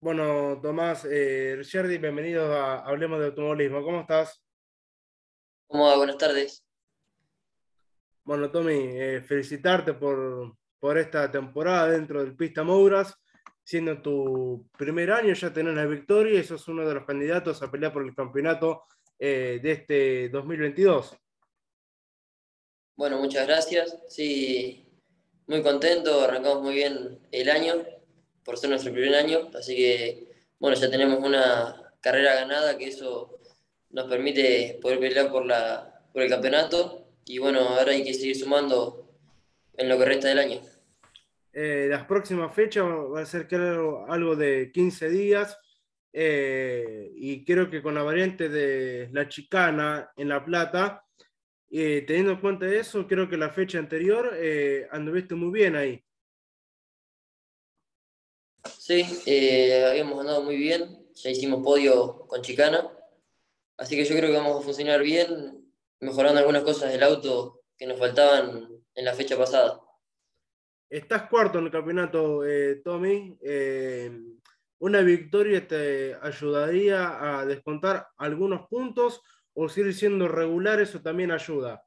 Bueno, 0.03 0.59
Tomás, 0.61 1.07
eh, 1.09 1.63
bienvenido 2.01 2.53
a 2.57 2.81
Hablemos 2.81 3.21
de 3.21 3.27
Automovilismo. 3.27 3.85
¿Cómo 3.85 4.01
estás? 4.01 4.43
¿Cómo 5.69 5.87
va? 5.87 5.97
Buenas 5.97 6.19
tardes. 6.19 6.67
Bueno, 8.25 8.51
Tommy, 8.51 8.81
eh, 8.83 9.23
felicitarte 9.23 9.95
por, 9.95 10.57
por, 10.81 10.99
esta 10.99 11.31
temporada 11.31 11.89
dentro 11.89 12.21
del 12.21 12.35
Pista 12.35 12.65
Mouras. 12.65 13.15
Siendo 13.63 14.03
tu 14.03 14.69
primer 14.77 15.13
año, 15.13 15.35
ya 15.35 15.53
tenés 15.53 15.77
la 15.77 15.87
victoria 15.87 16.41
y 16.41 16.43
sos 16.43 16.67
uno 16.67 16.85
de 16.85 16.95
los 16.95 17.05
candidatos 17.05 17.63
a 17.63 17.71
pelear 17.71 17.93
por 17.93 18.03
el 18.03 18.13
campeonato 18.13 18.83
eh, 19.21 19.61
de 19.63 19.71
este 19.71 20.29
2022. 20.31 21.17
Bueno, 22.97 23.21
muchas 23.21 23.47
gracias. 23.47 23.97
Sí, 24.09 24.85
muy 25.47 25.63
contento, 25.63 26.23
arrancamos 26.23 26.61
muy 26.61 26.75
bien 26.75 27.21
el 27.31 27.49
año 27.49 27.85
por 28.45 28.59
ser 28.59 28.71
nuestro 28.71 28.93
primer 28.93 29.15
año, 29.15 29.51
así 29.55 29.77
que 29.77 30.33
bueno, 30.59 30.77
ya 30.77 30.91
tenemos 30.91 31.19
una 31.19 31.93
carrera 32.01 32.35
ganada, 32.35 32.79
que 32.79 32.87
eso 32.87 33.41
nos 33.91 34.09
permite 34.09 34.79
poder 34.81 35.01
pelear 35.01 35.31
por, 35.31 35.45
la, 35.45 36.03
por 36.13 36.23
el 36.23 36.31
campeonato 36.31 37.07
y 37.25 37.39
bueno, 37.39 37.61
ahora 37.61 37.93
hay 37.93 38.05
que 38.05 38.15
seguir 38.15 38.37
sumando 38.37 39.09
en 39.77 39.89
lo 39.89 39.99
que 39.99 40.05
resta 40.05 40.29
del 40.29 40.39
año. 40.39 40.61
Eh, 41.53 41.87
las 41.91 42.07
próximas 42.07 42.55
fechas 42.55 42.85
va 42.85 43.21
a 43.21 43.27
ser 43.27 43.47
algo 44.09 44.37
de 44.37 44.71
15 44.73 45.11
días 45.11 45.59
eh, 46.13 47.11
y 47.15 47.45
creo 47.45 47.69
que 47.69 47.83
con 47.83 47.95
la 47.95 48.03
variante 48.03 48.49
de 48.49 49.11
la 49.13 49.29
chicana 49.29 50.11
en 50.17 50.29
La 50.29 50.45
Plata, 50.45 51.05
eh, 51.71 52.05
teniendo 52.07 52.33
en 52.33 52.41
cuenta 52.41 52.67
eso, 52.67 53.07
creo 53.07 53.29
que 53.29 53.37
la 53.37 53.51
fecha 53.51 53.79
anterior 53.79 54.33
anduviste 54.91 55.35
muy 55.35 55.51
bien 55.51 55.77
ahí. 55.77 56.03
Sí, 58.65 59.05
eh, 59.27 59.87
habíamos 59.89 60.21
andado 60.21 60.43
muy 60.43 60.57
bien, 60.57 61.07
ya 61.15 61.31
hicimos 61.31 61.63
podio 61.65 62.27
con 62.29 62.43
Chicana, 62.43 62.91
así 63.77 63.97
que 63.97 64.05
yo 64.05 64.15
creo 64.17 64.31
que 64.31 64.37
vamos 64.37 64.61
a 64.61 64.65
funcionar 64.65 65.03
bien, 65.03 65.73
mejorando 66.01 66.39
algunas 66.41 66.63
cosas 66.63 66.93
del 66.93 67.03
auto 67.03 67.63
que 67.77 67.87
nos 67.87 67.99
faltaban 67.99 68.69
en 68.95 69.05
la 69.05 69.15
fecha 69.15 69.37
pasada. 69.37 69.81
Estás 70.89 71.29
cuarto 71.29 71.59
en 71.59 71.67
el 71.67 71.71
campeonato, 71.71 72.47
eh, 72.47 72.83
Tommy. 72.85 73.37
Eh, 73.43 74.11
¿Una 74.79 75.01
victoria 75.01 75.67
te 75.67 76.15
ayudaría 76.21 77.41
a 77.41 77.47
descontar 77.47 78.09
algunos 78.17 78.69
puntos 78.69 79.23
o 79.55 79.69
seguir 79.69 79.95
siendo 79.95 80.29
regular? 80.29 80.81
Eso 80.81 81.01
también 81.01 81.31
ayuda. 81.31 81.85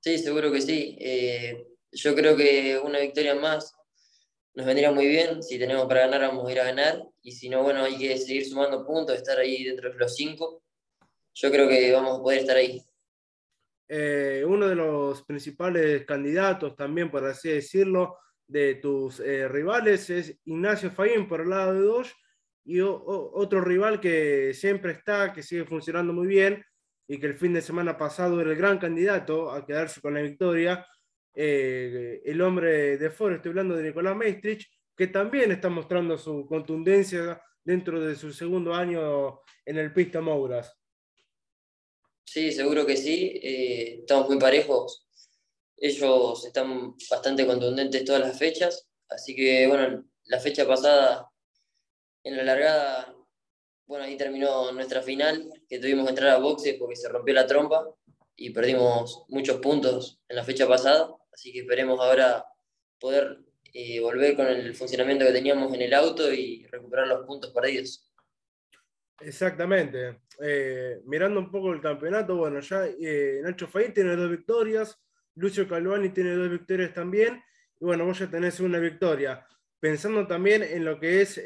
Sí, 0.00 0.18
seguro 0.18 0.50
que 0.50 0.60
sí. 0.60 0.98
yo 1.92 2.14
creo 2.14 2.36
que 2.36 2.80
una 2.82 2.98
victoria 2.98 3.34
más 3.34 3.76
nos 4.54 4.66
vendría 4.66 4.92
muy 4.92 5.06
bien. 5.06 5.42
Si 5.42 5.58
tenemos 5.58 5.86
para 5.86 6.02
ganar, 6.02 6.20
vamos 6.22 6.48
a 6.48 6.52
ir 6.52 6.60
a 6.60 6.64
ganar. 6.64 7.02
Y 7.22 7.32
si 7.32 7.48
no, 7.48 7.62
bueno, 7.62 7.84
hay 7.84 7.96
que 7.96 8.16
seguir 8.18 8.46
sumando 8.46 8.84
puntos, 8.84 9.16
estar 9.16 9.38
ahí 9.38 9.64
dentro 9.64 9.90
de 9.90 9.98
los 9.98 10.14
cinco. 10.14 10.62
Yo 11.34 11.50
creo 11.50 11.68
que 11.68 11.92
vamos 11.92 12.18
a 12.18 12.22
poder 12.22 12.40
estar 12.40 12.56
ahí. 12.56 12.82
Eh, 13.88 14.44
uno 14.46 14.68
de 14.68 14.74
los 14.74 15.22
principales 15.24 16.04
candidatos 16.06 16.76
también, 16.76 17.10
por 17.10 17.24
así 17.24 17.50
decirlo, 17.50 18.18
de 18.46 18.76
tus 18.76 19.20
eh, 19.20 19.48
rivales 19.48 20.10
es 20.10 20.38
Ignacio 20.44 20.90
Faín 20.90 21.26
por 21.26 21.40
el 21.40 21.50
lado 21.50 21.74
de 21.74 21.80
Dodge 21.80 22.12
y 22.64 22.80
otro 22.80 23.60
rival 23.60 24.00
que 24.00 24.54
siempre 24.54 24.92
está, 24.92 25.32
que 25.32 25.42
sigue 25.42 25.64
funcionando 25.64 26.12
muy 26.12 26.26
bien 26.26 26.64
y 27.08 27.18
que 27.18 27.26
el 27.26 27.34
fin 27.34 27.52
de 27.54 27.60
semana 27.60 27.96
pasado 27.98 28.40
era 28.40 28.50
el 28.50 28.56
gran 28.56 28.78
candidato 28.78 29.50
a 29.50 29.66
quedarse 29.66 30.00
con 30.00 30.14
la 30.14 30.20
victoria, 30.20 30.86
eh, 31.34 32.22
el 32.24 32.40
hombre 32.40 32.98
de 32.98 33.10
Ford, 33.10 33.34
estoy 33.34 33.50
hablando 33.50 33.76
de 33.76 33.84
Nicolás 33.84 34.16
Maestrich, 34.16 34.68
que 34.96 35.06
también 35.06 35.50
está 35.52 35.68
mostrando 35.68 36.18
su 36.18 36.46
contundencia 36.46 37.40
dentro 37.64 38.00
de 38.00 38.14
su 38.16 38.32
segundo 38.32 38.74
año 38.74 39.40
en 39.64 39.78
el 39.78 39.92
Pista 39.92 40.20
Mouras. 40.20 40.76
Sí, 42.24 42.52
seguro 42.52 42.86
que 42.86 42.96
sí. 42.96 43.40
Eh, 43.42 43.98
estamos 44.00 44.28
muy 44.28 44.38
parejos. 44.38 45.06
Ellos 45.76 46.44
están 46.46 46.94
bastante 47.10 47.46
contundentes 47.46 48.04
todas 48.04 48.22
las 48.22 48.38
fechas. 48.38 48.88
Así 49.08 49.34
que, 49.34 49.66
bueno, 49.66 50.04
la 50.24 50.40
fecha 50.40 50.66
pasada, 50.66 51.28
en 52.24 52.36
la 52.36 52.44
largada, 52.44 53.14
bueno, 53.86 54.04
ahí 54.04 54.16
terminó 54.16 54.72
nuestra 54.72 55.02
final, 55.02 55.50
que 55.68 55.78
tuvimos 55.78 56.04
que 56.04 56.10
entrar 56.10 56.30
a 56.30 56.38
boxe 56.38 56.74
porque 56.74 56.96
se 56.96 57.08
rompió 57.08 57.34
la 57.34 57.46
trompa 57.46 57.86
y 58.36 58.50
perdimos 58.50 59.24
muchos 59.28 59.58
puntos 59.60 60.20
en 60.28 60.36
la 60.36 60.44
fecha 60.44 60.66
pasada. 60.66 61.14
Así 61.32 61.52
que 61.52 61.60
esperemos 61.60 61.98
ahora 61.98 62.44
poder 63.00 63.38
eh, 63.74 64.00
volver 64.00 64.36
con 64.36 64.46
el 64.46 64.74
funcionamiento 64.74 65.24
que 65.24 65.32
teníamos 65.32 65.72
en 65.72 65.80
el 65.80 65.94
auto 65.94 66.32
y 66.32 66.66
recuperar 66.70 67.08
los 67.08 67.26
puntos 67.26 67.52
perdidos. 67.52 68.12
Exactamente. 69.20 70.20
Eh, 70.40 71.00
mirando 71.06 71.40
un 71.40 71.50
poco 71.50 71.72
el 71.72 71.80
campeonato, 71.80 72.36
bueno, 72.36 72.60
ya 72.60 72.86
eh, 72.86 73.40
Nacho 73.42 73.66
Fay 73.66 73.94
tiene 73.94 74.14
dos 74.14 74.30
victorias, 74.30 75.00
Lucio 75.36 75.66
Calvani 75.66 76.10
tiene 76.10 76.34
dos 76.34 76.50
victorias 76.50 76.92
también, 76.92 77.42
y 77.80 77.84
bueno, 77.84 78.04
vos 78.04 78.18
ya 78.18 78.28
tenés 78.28 78.60
una 78.60 78.78
victoria. 78.78 79.46
Pensando 79.80 80.26
también 80.26 80.62
en 80.62 80.84
lo 80.84 81.00
que 81.00 81.22
es 81.22 81.42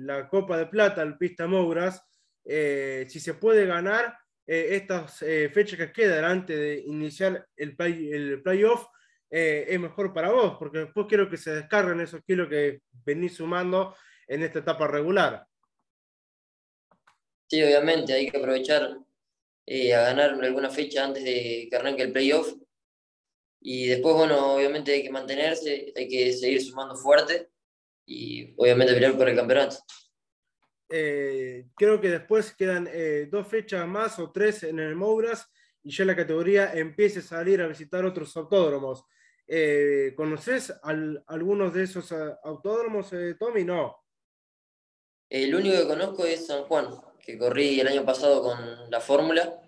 la 0.00 0.28
Copa 0.28 0.58
de 0.58 0.66
Plata, 0.66 1.00
el 1.00 1.16
Pista 1.16 1.46
Mouras, 1.46 2.04
si 2.44 3.20
se 3.20 3.34
puede 3.34 3.64
ganar 3.64 4.14
estas 4.46 5.20
fechas 5.20 5.78
que 5.78 5.92
quedan 5.92 6.24
antes 6.24 6.58
de 6.58 6.82
iniciar 6.84 7.46
el, 7.56 7.74
el 7.78 8.42
playoff, 8.42 8.88
eh, 9.34 9.64
es 9.66 9.80
mejor 9.80 10.12
para 10.12 10.30
vos, 10.30 10.56
porque 10.58 10.80
después 10.80 11.06
quiero 11.08 11.30
que 11.30 11.38
se 11.38 11.54
descarguen 11.54 12.02
esos 12.02 12.22
kilos 12.22 12.50
que 12.50 12.82
venís 13.02 13.36
sumando 13.36 13.96
en 14.28 14.42
esta 14.42 14.58
etapa 14.58 14.86
regular. 14.86 15.46
Sí, 17.48 17.62
obviamente, 17.62 18.12
hay 18.12 18.30
que 18.30 18.36
aprovechar 18.36 18.98
eh, 19.64 19.94
a 19.94 20.02
ganar 20.02 20.32
alguna 20.32 20.68
fecha 20.68 21.06
antes 21.06 21.24
de 21.24 21.66
que 21.70 21.74
arranque 21.74 22.02
el 22.02 22.12
playoff. 22.12 22.52
Y 23.62 23.86
después, 23.86 24.14
bueno, 24.16 24.56
obviamente 24.56 24.92
hay 24.92 25.02
que 25.02 25.10
mantenerse, 25.10 25.94
hay 25.96 26.08
que 26.08 26.30
seguir 26.34 26.60
sumando 26.60 26.94
fuerte 26.94 27.48
y 28.04 28.52
obviamente 28.58 28.92
pelear 28.92 29.16
por 29.16 29.30
el 29.30 29.36
campeonato. 29.36 29.76
Eh, 30.90 31.68
creo 31.74 31.98
que 32.02 32.10
después 32.10 32.54
quedan 32.54 32.86
dos 33.30 33.46
fechas 33.46 33.88
más 33.88 34.18
o 34.18 34.30
tres 34.30 34.62
en 34.64 34.78
el 34.78 34.94
Mouras 34.94 35.48
y 35.82 35.90
ya 35.90 36.04
la 36.04 36.14
categoría 36.14 36.74
empiece 36.74 37.20
a 37.20 37.22
salir 37.22 37.62
a 37.62 37.66
visitar 37.66 38.04
otros 38.04 38.36
autódromos. 38.36 39.06
Eh, 39.46 40.14
¿Conoces 40.16 40.72
algunos 41.26 41.74
de 41.74 41.84
esos 41.84 42.10
eh, 42.12 42.34
autódromos, 42.44 43.12
eh, 43.12 43.34
Tommy? 43.38 43.64
No. 43.64 43.96
El 45.28 45.54
único 45.54 45.76
que 45.76 45.86
conozco 45.86 46.24
es 46.24 46.46
San 46.46 46.64
Juan, 46.64 46.88
que 47.24 47.38
corrí 47.38 47.80
el 47.80 47.88
año 47.88 48.04
pasado 48.04 48.42
con 48.42 48.90
la 48.90 49.00
Fórmula. 49.00 49.60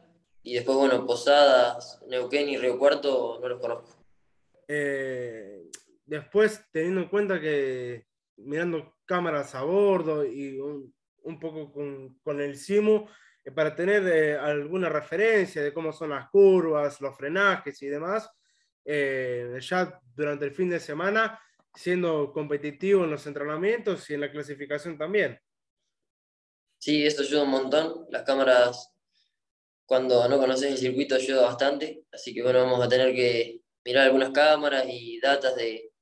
Y 0.43 0.55
después, 0.55 0.77
bueno, 0.77 1.07
Posadas, 1.07 2.03
Neuquén 2.07 2.49
y 2.49 2.59
Río 2.59 2.79
Cuarto 2.79 3.39
no 3.41 3.49
los 3.49 3.61
conozco. 3.61 4.05
después, 6.07 6.65
teniendo 6.71 7.01
en 7.03 7.09
cuenta 7.09 7.41
que 7.41 8.07
mirando 8.37 8.97
cámaras 9.07 9.55
a 9.55 9.63
bordo 9.63 10.25
y 10.25 10.59
un, 10.61 11.41
poco 11.41 11.73
con, 11.73 12.19
con, 12.23 12.43
el 12.43 12.59
SIMU, 12.59 13.07
para 13.55 13.75
tener 13.75 14.39
alguna 14.39 14.91
referencia 14.91 15.63
de 15.63 15.73
cómo 15.73 15.93
son 15.93 16.11
las 16.11 16.29
curvas, 16.29 17.01
los 17.01 17.17
frenajes 17.17 17.81
y 17.81 17.87
demás, 17.87 18.31
eh, 18.85 19.59
ya 19.61 20.01
durante 20.15 20.45
el 20.45 20.53
fin 20.53 20.71
de 20.71 20.81
semana, 20.81 21.41
siendo 21.75 22.33
competitivo 22.33 23.05
en 23.05 23.11
los 23.11 23.27
entrenamientos 23.27 24.09
y 24.11 24.15
en 24.15 24.21
la 24.21 24.31
clasificación 24.31 24.97
también. 24.97 25.39
Sí, 26.79 27.05
esto 27.07 27.23
ayuda 27.23 27.43
un 27.45 27.51
montón. 27.51 28.07
Las 28.11 28.23
cámaras, 28.23 28.93
cuando 29.87 30.29
no 30.29 30.39
conoces 30.39 30.71
el 30.71 30.79
circuito, 30.79 31.15
ayuda 31.15 31.43
bastante. 31.43 32.05
Así 32.13 32.35
que 32.35 32.43
bueno, 32.43 32.61
vamos 32.61 32.85
a 32.85 32.89
tener 32.89 33.15
que 33.15 33.61
mirar 33.85 34.07
algunas 34.07 34.31
cámaras 34.31 34.85
y 34.89 35.19
datas 35.21 35.57
de, 35.57 35.93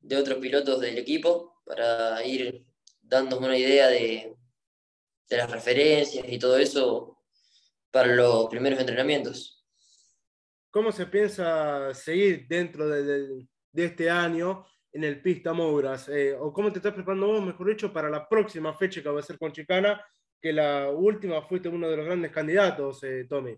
de 0.00 0.16
otros 0.16 0.38
pilotos 0.38 0.80
del 0.80 0.98
equipo 0.98 1.62
para 1.64 2.24
ir 2.24 2.66
dándonos 3.00 3.46
una 3.46 3.58
idea 3.58 3.88
de, 3.88 4.36
de 5.28 5.36
las 5.36 5.50
referencias 5.50 6.24
y 6.28 6.38
todo 6.38 6.56
eso 6.56 7.18
para 7.90 8.14
los 8.14 8.46
primeros 8.48 8.78
entrenamientos. 8.78 9.55
¿Cómo 10.76 10.92
se 10.92 11.06
piensa 11.06 11.94
seguir 11.94 12.46
dentro 12.46 12.86
de, 12.86 13.46
este 13.72 14.10
año 14.10 14.66
en 14.92 15.04
el 15.04 15.22
Pista 15.22 15.54
Mouras? 15.54 16.06
Eh, 16.10 16.36
¿O 16.38 16.52
cómo 16.52 16.70
te 16.70 16.80
estás 16.80 16.92
preparando 16.92 17.28
vos, 17.28 17.42
mejor 17.42 17.70
dicho, 17.70 17.90
para 17.90 18.10
la 18.10 18.28
próxima 18.28 18.76
fecha 18.76 19.02
que 19.02 19.08
va 19.08 19.20
a 19.20 19.22
ser 19.22 19.38
con 19.38 19.52
Chicana, 19.52 20.04
que 20.38 20.52
la 20.52 20.90
última 20.90 21.40
fuiste 21.40 21.70
uno 21.70 21.88
de 21.88 21.96
los 21.96 22.04
grandes 22.04 22.30
candidatos, 22.30 23.02
eh, 23.04 23.24
Tommy? 23.26 23.56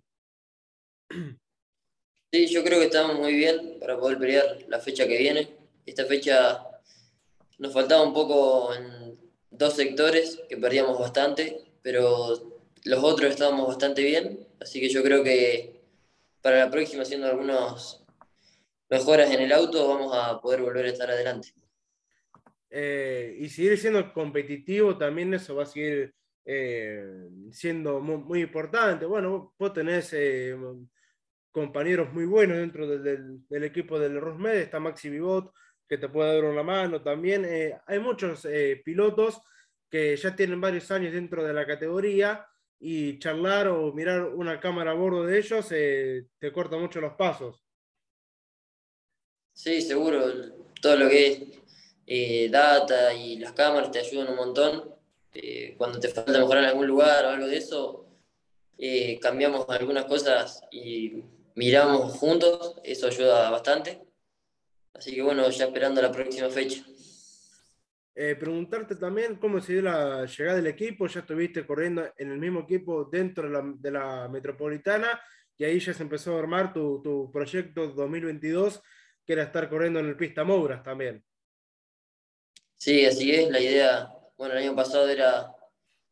Sí, 2.32 2.46
yo 2.46 2.62
creo 2.62 2.78
que 2.78 2.86
estamos 2.86 3.18
muy 3.18 3.34
bien 3.34 3.78
para 3.80 3.98
poder 3.98 4.18
pelear 4.18 4.44
la 4.68 4.78
fecha 4.78 5.08
que 5.08 5.18
viene. 5.18 5.56
Esta 5.86 6.04
fecha 6.04 6.62
nos 7.58 7.72
faltaba 7.72 8.04
un 8.04 8.14
poco 8.14 8.72
en 8.74 9.18
dos 9.50 9.74
sectores, 9.74 10.40
que 10.48 10.56
perdíamos 10.56 10.96
bastante, 10.96 11.72
pero 11.82 12.60
los 12.84 13.02
otros 13.02 13.32
estábamos 13.32 13.66
bastante 13.66 14.04
bien, 14.04 14.46
así 14.60 14.78
que 14.78 14.88
yo 14.88 15.02
creo 15.02 15.24
que 15.24 15.77
para 16.42 16.64
la 16.64 16.70
próxima, 16.70 17.02
haciendo 17.02 17.26
algunas 17.26 18.04
mejoras 18.90 19.30
en 19.30 19.40
el 19.40 19.52
auto, 19.52 19.88
vamos 19.88 20.12
a 20.14 20.40
poder 20.40 20.62
volver 20.62 20.86
a 20.86 20.90
estar 20.90 21.10
adelante. 21.10 21.52
Eh, 22.70 23.36
y 23.40 23.48
seguir 23.48 23.78
siendo 23.78 24.12
competitivo 24.12 24.98
también 24.98 25.32
eso 25.32 25.54
va 25.54 25.62
a 25.62 25.66
seguir 25.66 26.14
eh, 26.44 27.28
siendo 27.50 28.00
muy, 28.00 28.42
importante. 28.42 29.06
Bueno, 29.06 29.54
vos 29.58 29.72
tenés 29.72 30.12
eh, 30.12 30.56
compañeros 31.50 32.12
muy 32.12 32.26
buenos 32.26 32.58
dentro 32.58 32.86
del, 32.86 33.64
equipo 33.64 33.98
del 33.98 34.20
Rosmed, 34.20 34.54
está 34.54 34.80
Maxi 34.80 35.10
Vivot, 35.10 35.52
que 35.88 35.98
te 35.98 36.08
puede 36.08 36.34
dar 36.34 36.44
una 36.44 36.62
mano 36.62 37.02
también. 37.02 37.46
Hay 37.86 37.98
muchos 37.98 38.46
pilotos 38.84 39.40
que 39.90 40.16
ya 40.16 40.36
tienen 40.36 40.60
varios 40.60 40.90
años 40.90 41.12
dentro 41.12 41.42
de 41.42 41.54
la 41.54 41.66
categoría 41.66 42.46
y 42.80 43.18
charlar 43.18 43.68
o 43.68 43.92
mirar 43.92 44.24
una 44.24 44.60
cámara 44.60 44.92
a 44.92 44.94
bordo 44.94 45.24
de 45.24 45.38
ellos 45.38 45.68
te 45.68 46.52
corta 46.52 46.76
mucho 46.76 47.00
los 47.00 47.14
pasos. 47.14 47.64
Sí, 49.52 49.82
seguro. 49.82 50.20
Todo 50.80 50.96
lo 50.96 51.08
que 51.08 51.58
es 52.06 52.50
data 52.50 53.12
y 53.12 53.38
las 53.38 53.52
cámaras 53.52 53.90
te 53.90 53.98
ayudan 53.98 54.28
un 54.28 54.36
montón 54.36 54.98
eh, 55.34 55.74
cuando 55.76 56.00
te 56.00 56.08
falta 56.08 56.32
mejorar 56.32 56.64
en 56.64 56.70
algún 56.70 56.86
lugar 56.86 57.24
o 57.24 57.28
algo 57.28 57.46
de 57.46 57.56
eso, 57.56 58.06
eh, 58.78 59.18
cambiamos 59.20 59.66
algunas 59.68 60.06
cosas 60.06 60.62
y 60.70 61.22
miramos 61.54 62.14
juntos, 62.14 62.76
eso 62.82 63.06
ayuda 63.06 63.50
bastante. 63.50 64.00
Así 64.94 65.14
que 65.14 65.22
bueno, 65.22 65.48
ya 65.50 65.66
esperando 65.66 66.02
la 66.02 66.10
próxima 66.10 66.48
fecha. 66.48 66.84
Eh, 68.20 68.34
preguntarte 68.34 68.96
también 68.96 69.36
cómo 69.36 69.60
se 69.60 69.80
la 69.80 70.26
llegada 70.26 70.56
del 70.56 70.66
equipo, 70.66 71.06
ya 71.06 71.20
estuviste 71.20 71.64
corriendo 71.64 72.04
en 72.16 72.32
el 72.32 72.38
mismo 72.38 72.62
equipo 72.62 73.04
dentro 73.04 73.44
de 73.44 73.50
la, 73.50 73.62
de 73.62 73.90
la 73.92 74.28
metropolitana 74.28 75.20
y 75.56 75.62
ahí 75.62 75.78
ya 75.78 75.94
se 75.94 76.02
empezó 76.02 76.34
a 76.34 76.40
armar 76.40 76.72
tu, 76.72 77.00
tu, 77.00 77.30
proyecto 77.30 77.86
2022, 77.86 78.82
que 79.24 79.34
era 79.34 79.44
estar 79.44 79.70
corriendo 79.70 80.00
en 80.00 80.06
el 80.06 80.16
Pista 80.16 80.42
Mouras 80.42 80.82
también. 80.82 81.24
Sí, 82.74 83.06
así 83.06 83.32
es, 83.32 83.50
la 83.50 83.60
idea 83.60 84.12
bueno, 84.36 84.54
el 84.54 84.64
año 84.64 84.74
pasado 84.74 85.08
era 85.08 85.54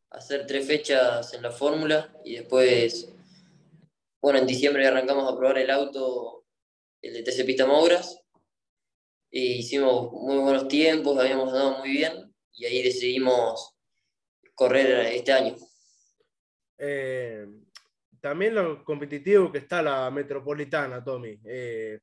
hacer 0.09 0.47
tres 0.47 0.65
fechas 0.65 1.33
en 1.33 1.41
la 1.41 1.51
fórmula 1.51 2.17
y 2.23 2.37
después, 2.37 3.13
bueno, 4.21 4.39
en 4.39 4.47
diciembre 4.47 4.87
arrancamos 4.87 5.29
a 5.29 5.35
probar 5.35 5.57
el 5.57 5.71
auto, 5.71 6.45
el 7.01 7.15
de 7.15 7.23
TC 7.23 7.45
Pista 7.45 7.65
Mouras, 7.65 8.21
e 9.31 9.39
hicimos 9.39 10.11
muy 10.11 10.37
buenos 10.37 10.67
tiempos, 10.67 11.17
habíamos 11.19 11.51
dado 11.51 11.79
muy 11.79 11.89
bien 11.89 12.33
y 12.53 12.65
ahí 12.65 12.81
decidimos 12.83 13.77
correr 14.55 15.07
este 15.13 15.31
año. 15.31 15.55
Eh, 16.77 17.45
también 18.19 18.55
lo 18.55 18.83
competitivo 18.83 19.51
que 19.51 19.59
está 19.59 19.81
la 19.81 20.09
metropolitana, 20.11 21.03
Tommy. 21.03 21.39
Eh, 21.45 21.99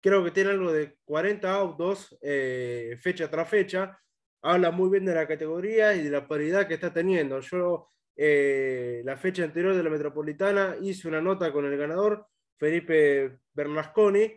creo 0.00 0.24
que 0.24 0.30
tiene 0.30 0.50
algo 0.50 0.72
de 0.72 0.96
40 1.04 1.54
autos 1.54 2.16
eh, 2.20 2.96
fecha 3.00 3.30
tras 3.30 3.48
fecha 3.48 3.98
habla 4.44 4.70
muy 4.70 4.90
bien 4.90 5.06
de 5.06 5.14
la 5.14 5.26
categoría 5.26 5.94
y 5.94 6.02
de 6.02 6.10
la 6.10 6.28
paridad 6.28 6.68
que 6.68 6.74
está 6.74 6.92
teniendo. 6.92 7.40
Yo, 7.40 7.88
eh, 8.14 9.00
la 9.04 9.16
fecha 9.16 9.42
anterior 9.42 9.74
de 9.74 9.82
la 9.82 9.88
Metropolitana, 9.88 10.76
hice 10.82 11.08
una 11.08 11.22
nota 11.22 11.50
con 11.50 11.64
el 11.64 11.76
ganador, 11.78 12.26
Felipe 12.58 13.38
Bernasconi, 13.54 14.30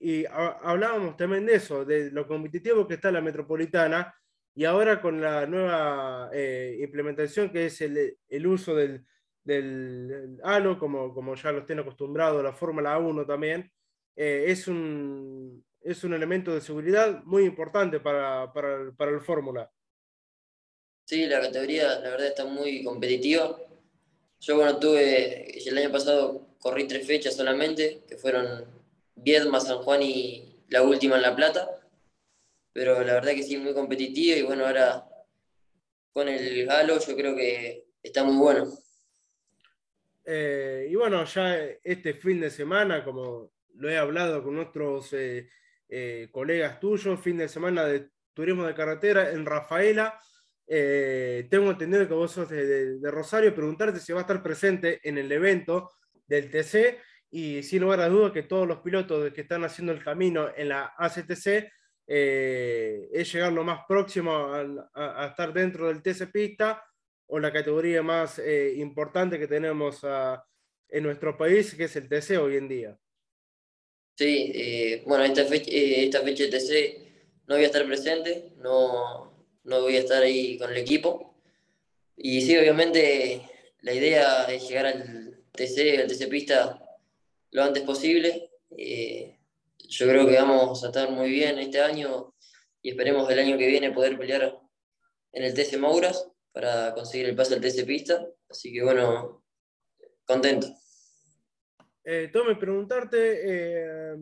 y 0.00 0.24
hablábamos 0.26 1.16
también 1.16 1.46
de 1.46 1.54
eso, 1.54 1.84
de 1.84 2.10
lo 2.10 2.26
competitivo 2.26 2.86
que 2.86 2.94
está 2.94 3.10
la 3.10 3.20
Metropolitana, 3.20 4.14
y 4.54 4.64
ahora 4.64 5.00
con 5.00 5.20
la 5.20 5.46
nueva 5.46 6.30
eh, 6.32 6.78
implementación 6.80 7.50
que 7.50 7.66
es 7.66 7.80
el, 7.80 8.46
uso 8.46 8.74
del, 8.74 9.04
del, 9.44 10.38
halo, 10.42 10.78
como, 10.78 11.14
como 11.14 11.34
ya 11.34 11.52
lo 11.52 11.64
tiene 11.64 11.82
acostumbrado 11.82 12.42
la 12.42 12.52
Fórmula 12.52 12.98
1 12.98 13.26
también, 13.26 13.70
eh, 14.16 14.46
es 14.48 14.66
un, 14.66 15.64
es 15.80 16.02
un 16.04 16.14
elemento 16.14 16.54
de 16.54 16.60
seguridad 16.60 17.22
muy 17.24 17.44
importante 17.44 18.00
para, 18.00 18.52
para, 18.52 18.92
para 18.96 19.12
el 19.12 19.20
Fórmula. 19.20 19.70
Sí, 21.04 21.26
la 21.26 21.40
categoría 21.40 22.00
la 22.00 22.10
verdad 22.10 22.26
está 22.26 22.44
muy 22.44 22.84
competitiva. 22.84 23.58
Yo 24.40 24.56
bueno, 24.56 24.78
tuve, 24.78 25.58
el 25.66 25.78
año 25.78 25.90
pasado 25.90 26.48
corrí 26.58 26.86
tres 26.86 27.06
fechas 27.06 27.34
solamente, 27.34 28.02
que 28.08 28.16
fueron 28.16 28.77
Viedma, 29.22 29.60
San 29.60 29.78
Juan 29.78 30.02
y 30.02 30.64
la 30.68 30.82
última 30.82 31.16
en 31.16 31.22
La 31.22 31.36
Plata. 31.36 31.68
Pero 32.72 33.02
la 33.02 33.14
verdad 33.14 33.32
que 33.32 33.42
sí, 33.42 33.56
muy 33.56 33.74
competitiva 33.74 34.36
y 34.36 34.42
bueno, 34.42 34.66
ahora 34.66 35.04
con 36.12 36.28
el 36.28 36.66
Galo 36.66 36.98
yo 36.98 37.16
creo 37.16 37.36
que 37.36 37.84
está 38.02 38.24
muy 38.24 38.36
bueno. 38.36 38.66
Eh, 40.24 40.88
y 40.90 40.94
bueno, 40.94 41.24
ya 41.24 41.58
este 41.82 42.12
fin 42.12 42.40
de 42.40 42.50
semana, 42.50 43.02
como 43.02 43.50
lo 43.76 43.88
he 43.88 43.96
hablado 43.96 44.42
con 44.42 44.56
nuestros 44.56 45.12
eh, 45.14 45.48
eh, 45.88 46.28
colegas 46.30 46.78
tuyos, 46.78 47.18
fin 47.20 47.38
de 47.38 47.48
semana 47.48 47.84
de 47.86 48.10
turismo 48.34 48.66
de 48.66 48.74
carretera 48.74 49.30
en 49.30 49.46
Rafaela. 49.46 50.20
Tengo 50.66 51.70
entendido 51.70 52.06
que 52.06 52.12
vos 52.12 52.30
sos 52.30 52.50
de, 52.50 52.98
Rosario, 53.04 53.54
preguntarte 53.54 54.00
si 54.00 54.12
va 54.12 54.18
a 54.18 54.22
estar 54.22 54.42
presente 54.42 55.00
en 55.02 55.16
el 55.16 55.32
evento 55.32 55.90
del 56.26 56.50
TC 56.50 56.98
y 57.30 57.62
sin 57.62 57.82
lugar 57.82 58.00
a 58.00 58.08
dudas 58.08 58.32
que 58.32 58.42
todos 58.42 58.66
los 58.66 58.78
pilotos 58.80 59.32
que 59.32 59.42
están 59.42 59.64
haciendo 59.64 59.92
el 59.92 60.02
camino 60.02 60.48
en 60.56 60.70
la 60.70 60.94
ACTC 60.96 61.70
eh, 62.06 63.08
es 63.12 63.32
llegar 63.32 63.52
lo 63.52 63.64
más 63.64 63.80
próximo 63.86 64.52
a, 64.94 65.26
estar 65.26 65.52
dentro 65.52 65.88
del 65.88 66.02
TC 66.02 66.30
Pista 66.32 66.82
o 67.26 67.38
la 67.38 67.52
categoría 67.52 68.02
más 68.02 68.40
importante 68.76 69.38
que 69.38 69.46
tenemos 69.46 70.02
en 70.88 71.02
nuestro 71.02 71.36
país, 71.36 71.74
que 71.74 71.84
es 71.84 71.96
el 71.96 72.08
TC 72.08 72.38
hoy 72.38 72.56
en 72.56 72.68
día. 72.68 72.98
Sí, 74.16 74.50
eh, 74.52 75.02
bueno, 75.06 75.24
esta 75.24 75.44
fecha, 75.44 75.70
eh, 75.70 76.04
esta 76.04 76.22
fecha 76.22 76.44
de 76.44 76.50
TC 76.50 77.46
no 77.46 77.54
voy 77.54 77.62
a 77.62 77.66
estar 77.66 77.86
presente, 77.86 78.52
no, 78.56 79.46
no 79.62 79.80
voy 79.82 79.96
a 79.96 80.00
estar 80.00 80.22
ahí 80.22 80.58
con 80.58 80.70
el 80.70 80.76
equipo. 80.76 81.36
Y 82.16 82.40
sí, 82.40 82.56
obviamente 82.56 83.42
la 83.82 83.94
idea 83.94 84.44
es 84.46 84.68
llegar 84.68 84.86
al 84.86 85.44
TC, 85.52 86.00
al 86.00 86.08
TC 86.08 86.28
Pista 86.28 86.82
lo 87.50 87.62
antes 87.62 87.82
posible. 87.82 88.50
Eh, 88.76 89.38
yo 89.78 90.06
creo 90.06 90.26
que 90.26 90.36
vamos 90.36 90.84
a 90.84 90.88
estar 90.88 91.10
muy 91.10 91.30
bien 91.30 91.58
este 91.58 91.80
año 91.80 92.34
y 92.82 92.90
esperemos 92.90 93.30
el 93.30 93.38
año 93.38 93.58
que 93.58 93.66
viene 93.66 93.92
poder 93.92 94.18
pelear 94.18 94.58
en 95.32 95.44
el 95.44 95.54
TC 95.54 95.78
Mauras 95.78 96.28
para 96.52 96.92
conseguir 96.94 97.26
el 97.26 97.36
pase 97.36 97.54
al 97.54 97.60
TC 97.60 97.84
Pista. 97.86 98.26
Así 98.48 98.72
que 98.72 98.82
bueno, 98.82 99.44
contento. 100.24 100.68
Eh, 102.10 102.30
Tome, 102.32 102.56
preguntarte, 102.56 103.40
eh, 103.44 104.16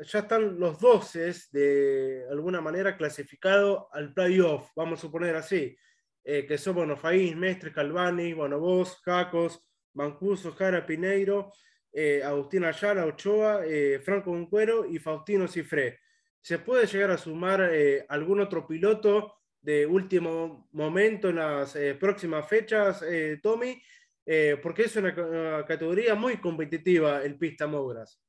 ya 0.00 0.18
están 0.18 0.58
los 0.58 0.80
12 0.80 1.32
de 1.52 2.26
alguna 2.32 2.60
manera 2.60 2.96
clasificados 2.96 3.84
al 3.92 4.12
playoff, 4.12 4.70
vamos 4.74 4.98
a 4.98 5.02
suponer 5.02 5.36
así, 5.36 5.76
eh, 6.24 6.44
que 6.46 6.58
son 6.58 6.74
bueno, 6.74 6.96
Faís, 6.96 7.36
Mestre, 7.36 7.72
Calvani, 7.72 8.32
bueno, 8.32 8.60
Jacos, 9.04 9.64
Mancuso, 9.94 10.50
Jara, 10.50 10.84
Pineiro, 10.84 11.52
eh, 11.92 12.22
Agustín 12.24 12.64
Ayala, 12.64 13.06
Ochoa, 13.06 13.62
Franco 14.02 14.30
Uncuero 14.30 14.86
y 14.86 14.98
Faustino 14.98 15.48
Cifré. 15.48 16.00
¿Se 16.40 16.58
puede 16.58 16.86
llegar 16.86 17.10
a 17.10 17.18
sumar 17.18 17.70
algún 18.08 18.40
otro 18.40 18.66
piloto 18.66 19.34
de 19.60 19.84
último 19.86 20.68
momento 20.72 21.28
en 21.28 21.36
las 21.36 21.76
próximas 21.98 22.48
fechas, 22.48 23.02
Tommy? 23.42 23.82
Eh, 24.30 24.58
porque 24.62 24.82
es 24.82 24.94
una, 24.94 25.64
categoría 25.66 26.14
muy 26.14 26.38
competitiva 26.38 27.22
el 27.24 27.38
pista 27.38 27.66
Mogras. 27.66 28.20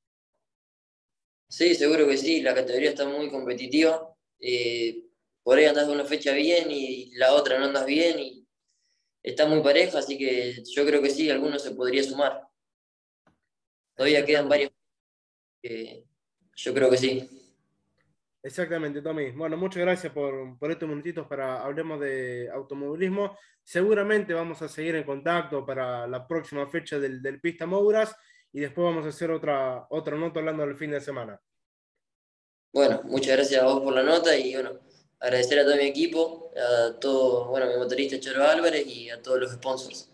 Sí, 1.49 1.75
seguro 1.75 2.07
que 2.07 2.15
sí, 2.15 2.41
la 2.41 2.55
categoría 2.55 2.91
está 2.91 3.05
muy 3.05 3.29
competitiva. 3.29 4.15
Eh, 4.39 5.03
por 5.43 5.57
ahí 5.57 5.65
andas 5.65 5.89
una 5.89 6.05
fecha 6.05 6.31
bien 6.31 6.71
y 6.71 7.11
la 7.15 7.33
otra 7.33 7.59
no 7.59 7.65
andas 7.65 7.85
bien 7.85 8.17
y 8.17 8.47
está 9.21 9.45
muy 9.45 9.61
pareja, 9.61 9.99
así 9.99 10.17
que 10.17 10.63
yo 10.73 10.85
creo 10.85 11.01
que 11.01 11.09
sí, 11.09 11.29
algunos 11.29 11.63
se 11.63 11.71
podría 11.71 12.01
sumar. 12.01 12.47
Todavía 13.99 14.25
quedan 14.25 14.47
varios. 14.47 14.71
yo 15.61 16.73
creo 16.73 16.89
que 16.89 16.95
sí. 16.95 17.29
Exactamente, 18.41 19.01
Tommy. 19.01 19.31
Bueno, 19.31 19.57
muchas 19.57 19.81
gracias 19.81 20.13
por, 20.13 20.57
por 20.57 20.71
estos 20.71 20.87
minutitos 20.87 21.27
para 21.27 21.61
hablemos 21.61 21.99
de 21.99 22.49
automovilismo. 22.49 23.37
Seguramente 23.61 24.33
vamos 24.33 24.61
a 24.61 24.69
seguir 24.69 24.95
en 24.95 25.03
contacto 25.03 25.65
para 25.65 26.07
la 26.07 26.25
próxima 26.25 26.65
fecha 26.65 26.97
del, 26.97 27.21
del 27.21 27.41
Pista 27.41 27.65
Mouras 27.65 28.15
y 28.53 28.61
después 28.61 28.85
vamos 28.85 29.05
a 29.05 29.09
hacer 29.09 29.31
otra, 29.31 29.85
otra 29.89 30.15
nota 30.15 30.39
hablando 30.39 30.65
del 30.65 30.77
fin 30.77 30.91
de 30.91 31.01
semana. 31.01 31.37
Bueno, 32.71 33.01
muchas 33.03 33.35
gracias 33.35 33.61
a 33.61 33.65
vos 33.65 33.81
por 33.81 33.93
la 33.93 34.03
nota 34.03 34.33
y 34.33 34.53
bueno, 34.53 34.79
agradecer 35.19 35.59
a 35.59 35.65
todo 35.65 35.75
mi 35.75 35.87
equipo, 35.87 36.53
a 36.55 36.97
todo, 37.01 37.49
bueno, 37.49 37.67
mi 37.67 37.75
motorista 37.75 38.17
Charo 38.17 38.45
Álvarez 38.45 38.87
y 38.87 39.09
a 39.09 39.21
todos 39.21 39.41
los 39.41 39.51
sponsors. 39.51 40.09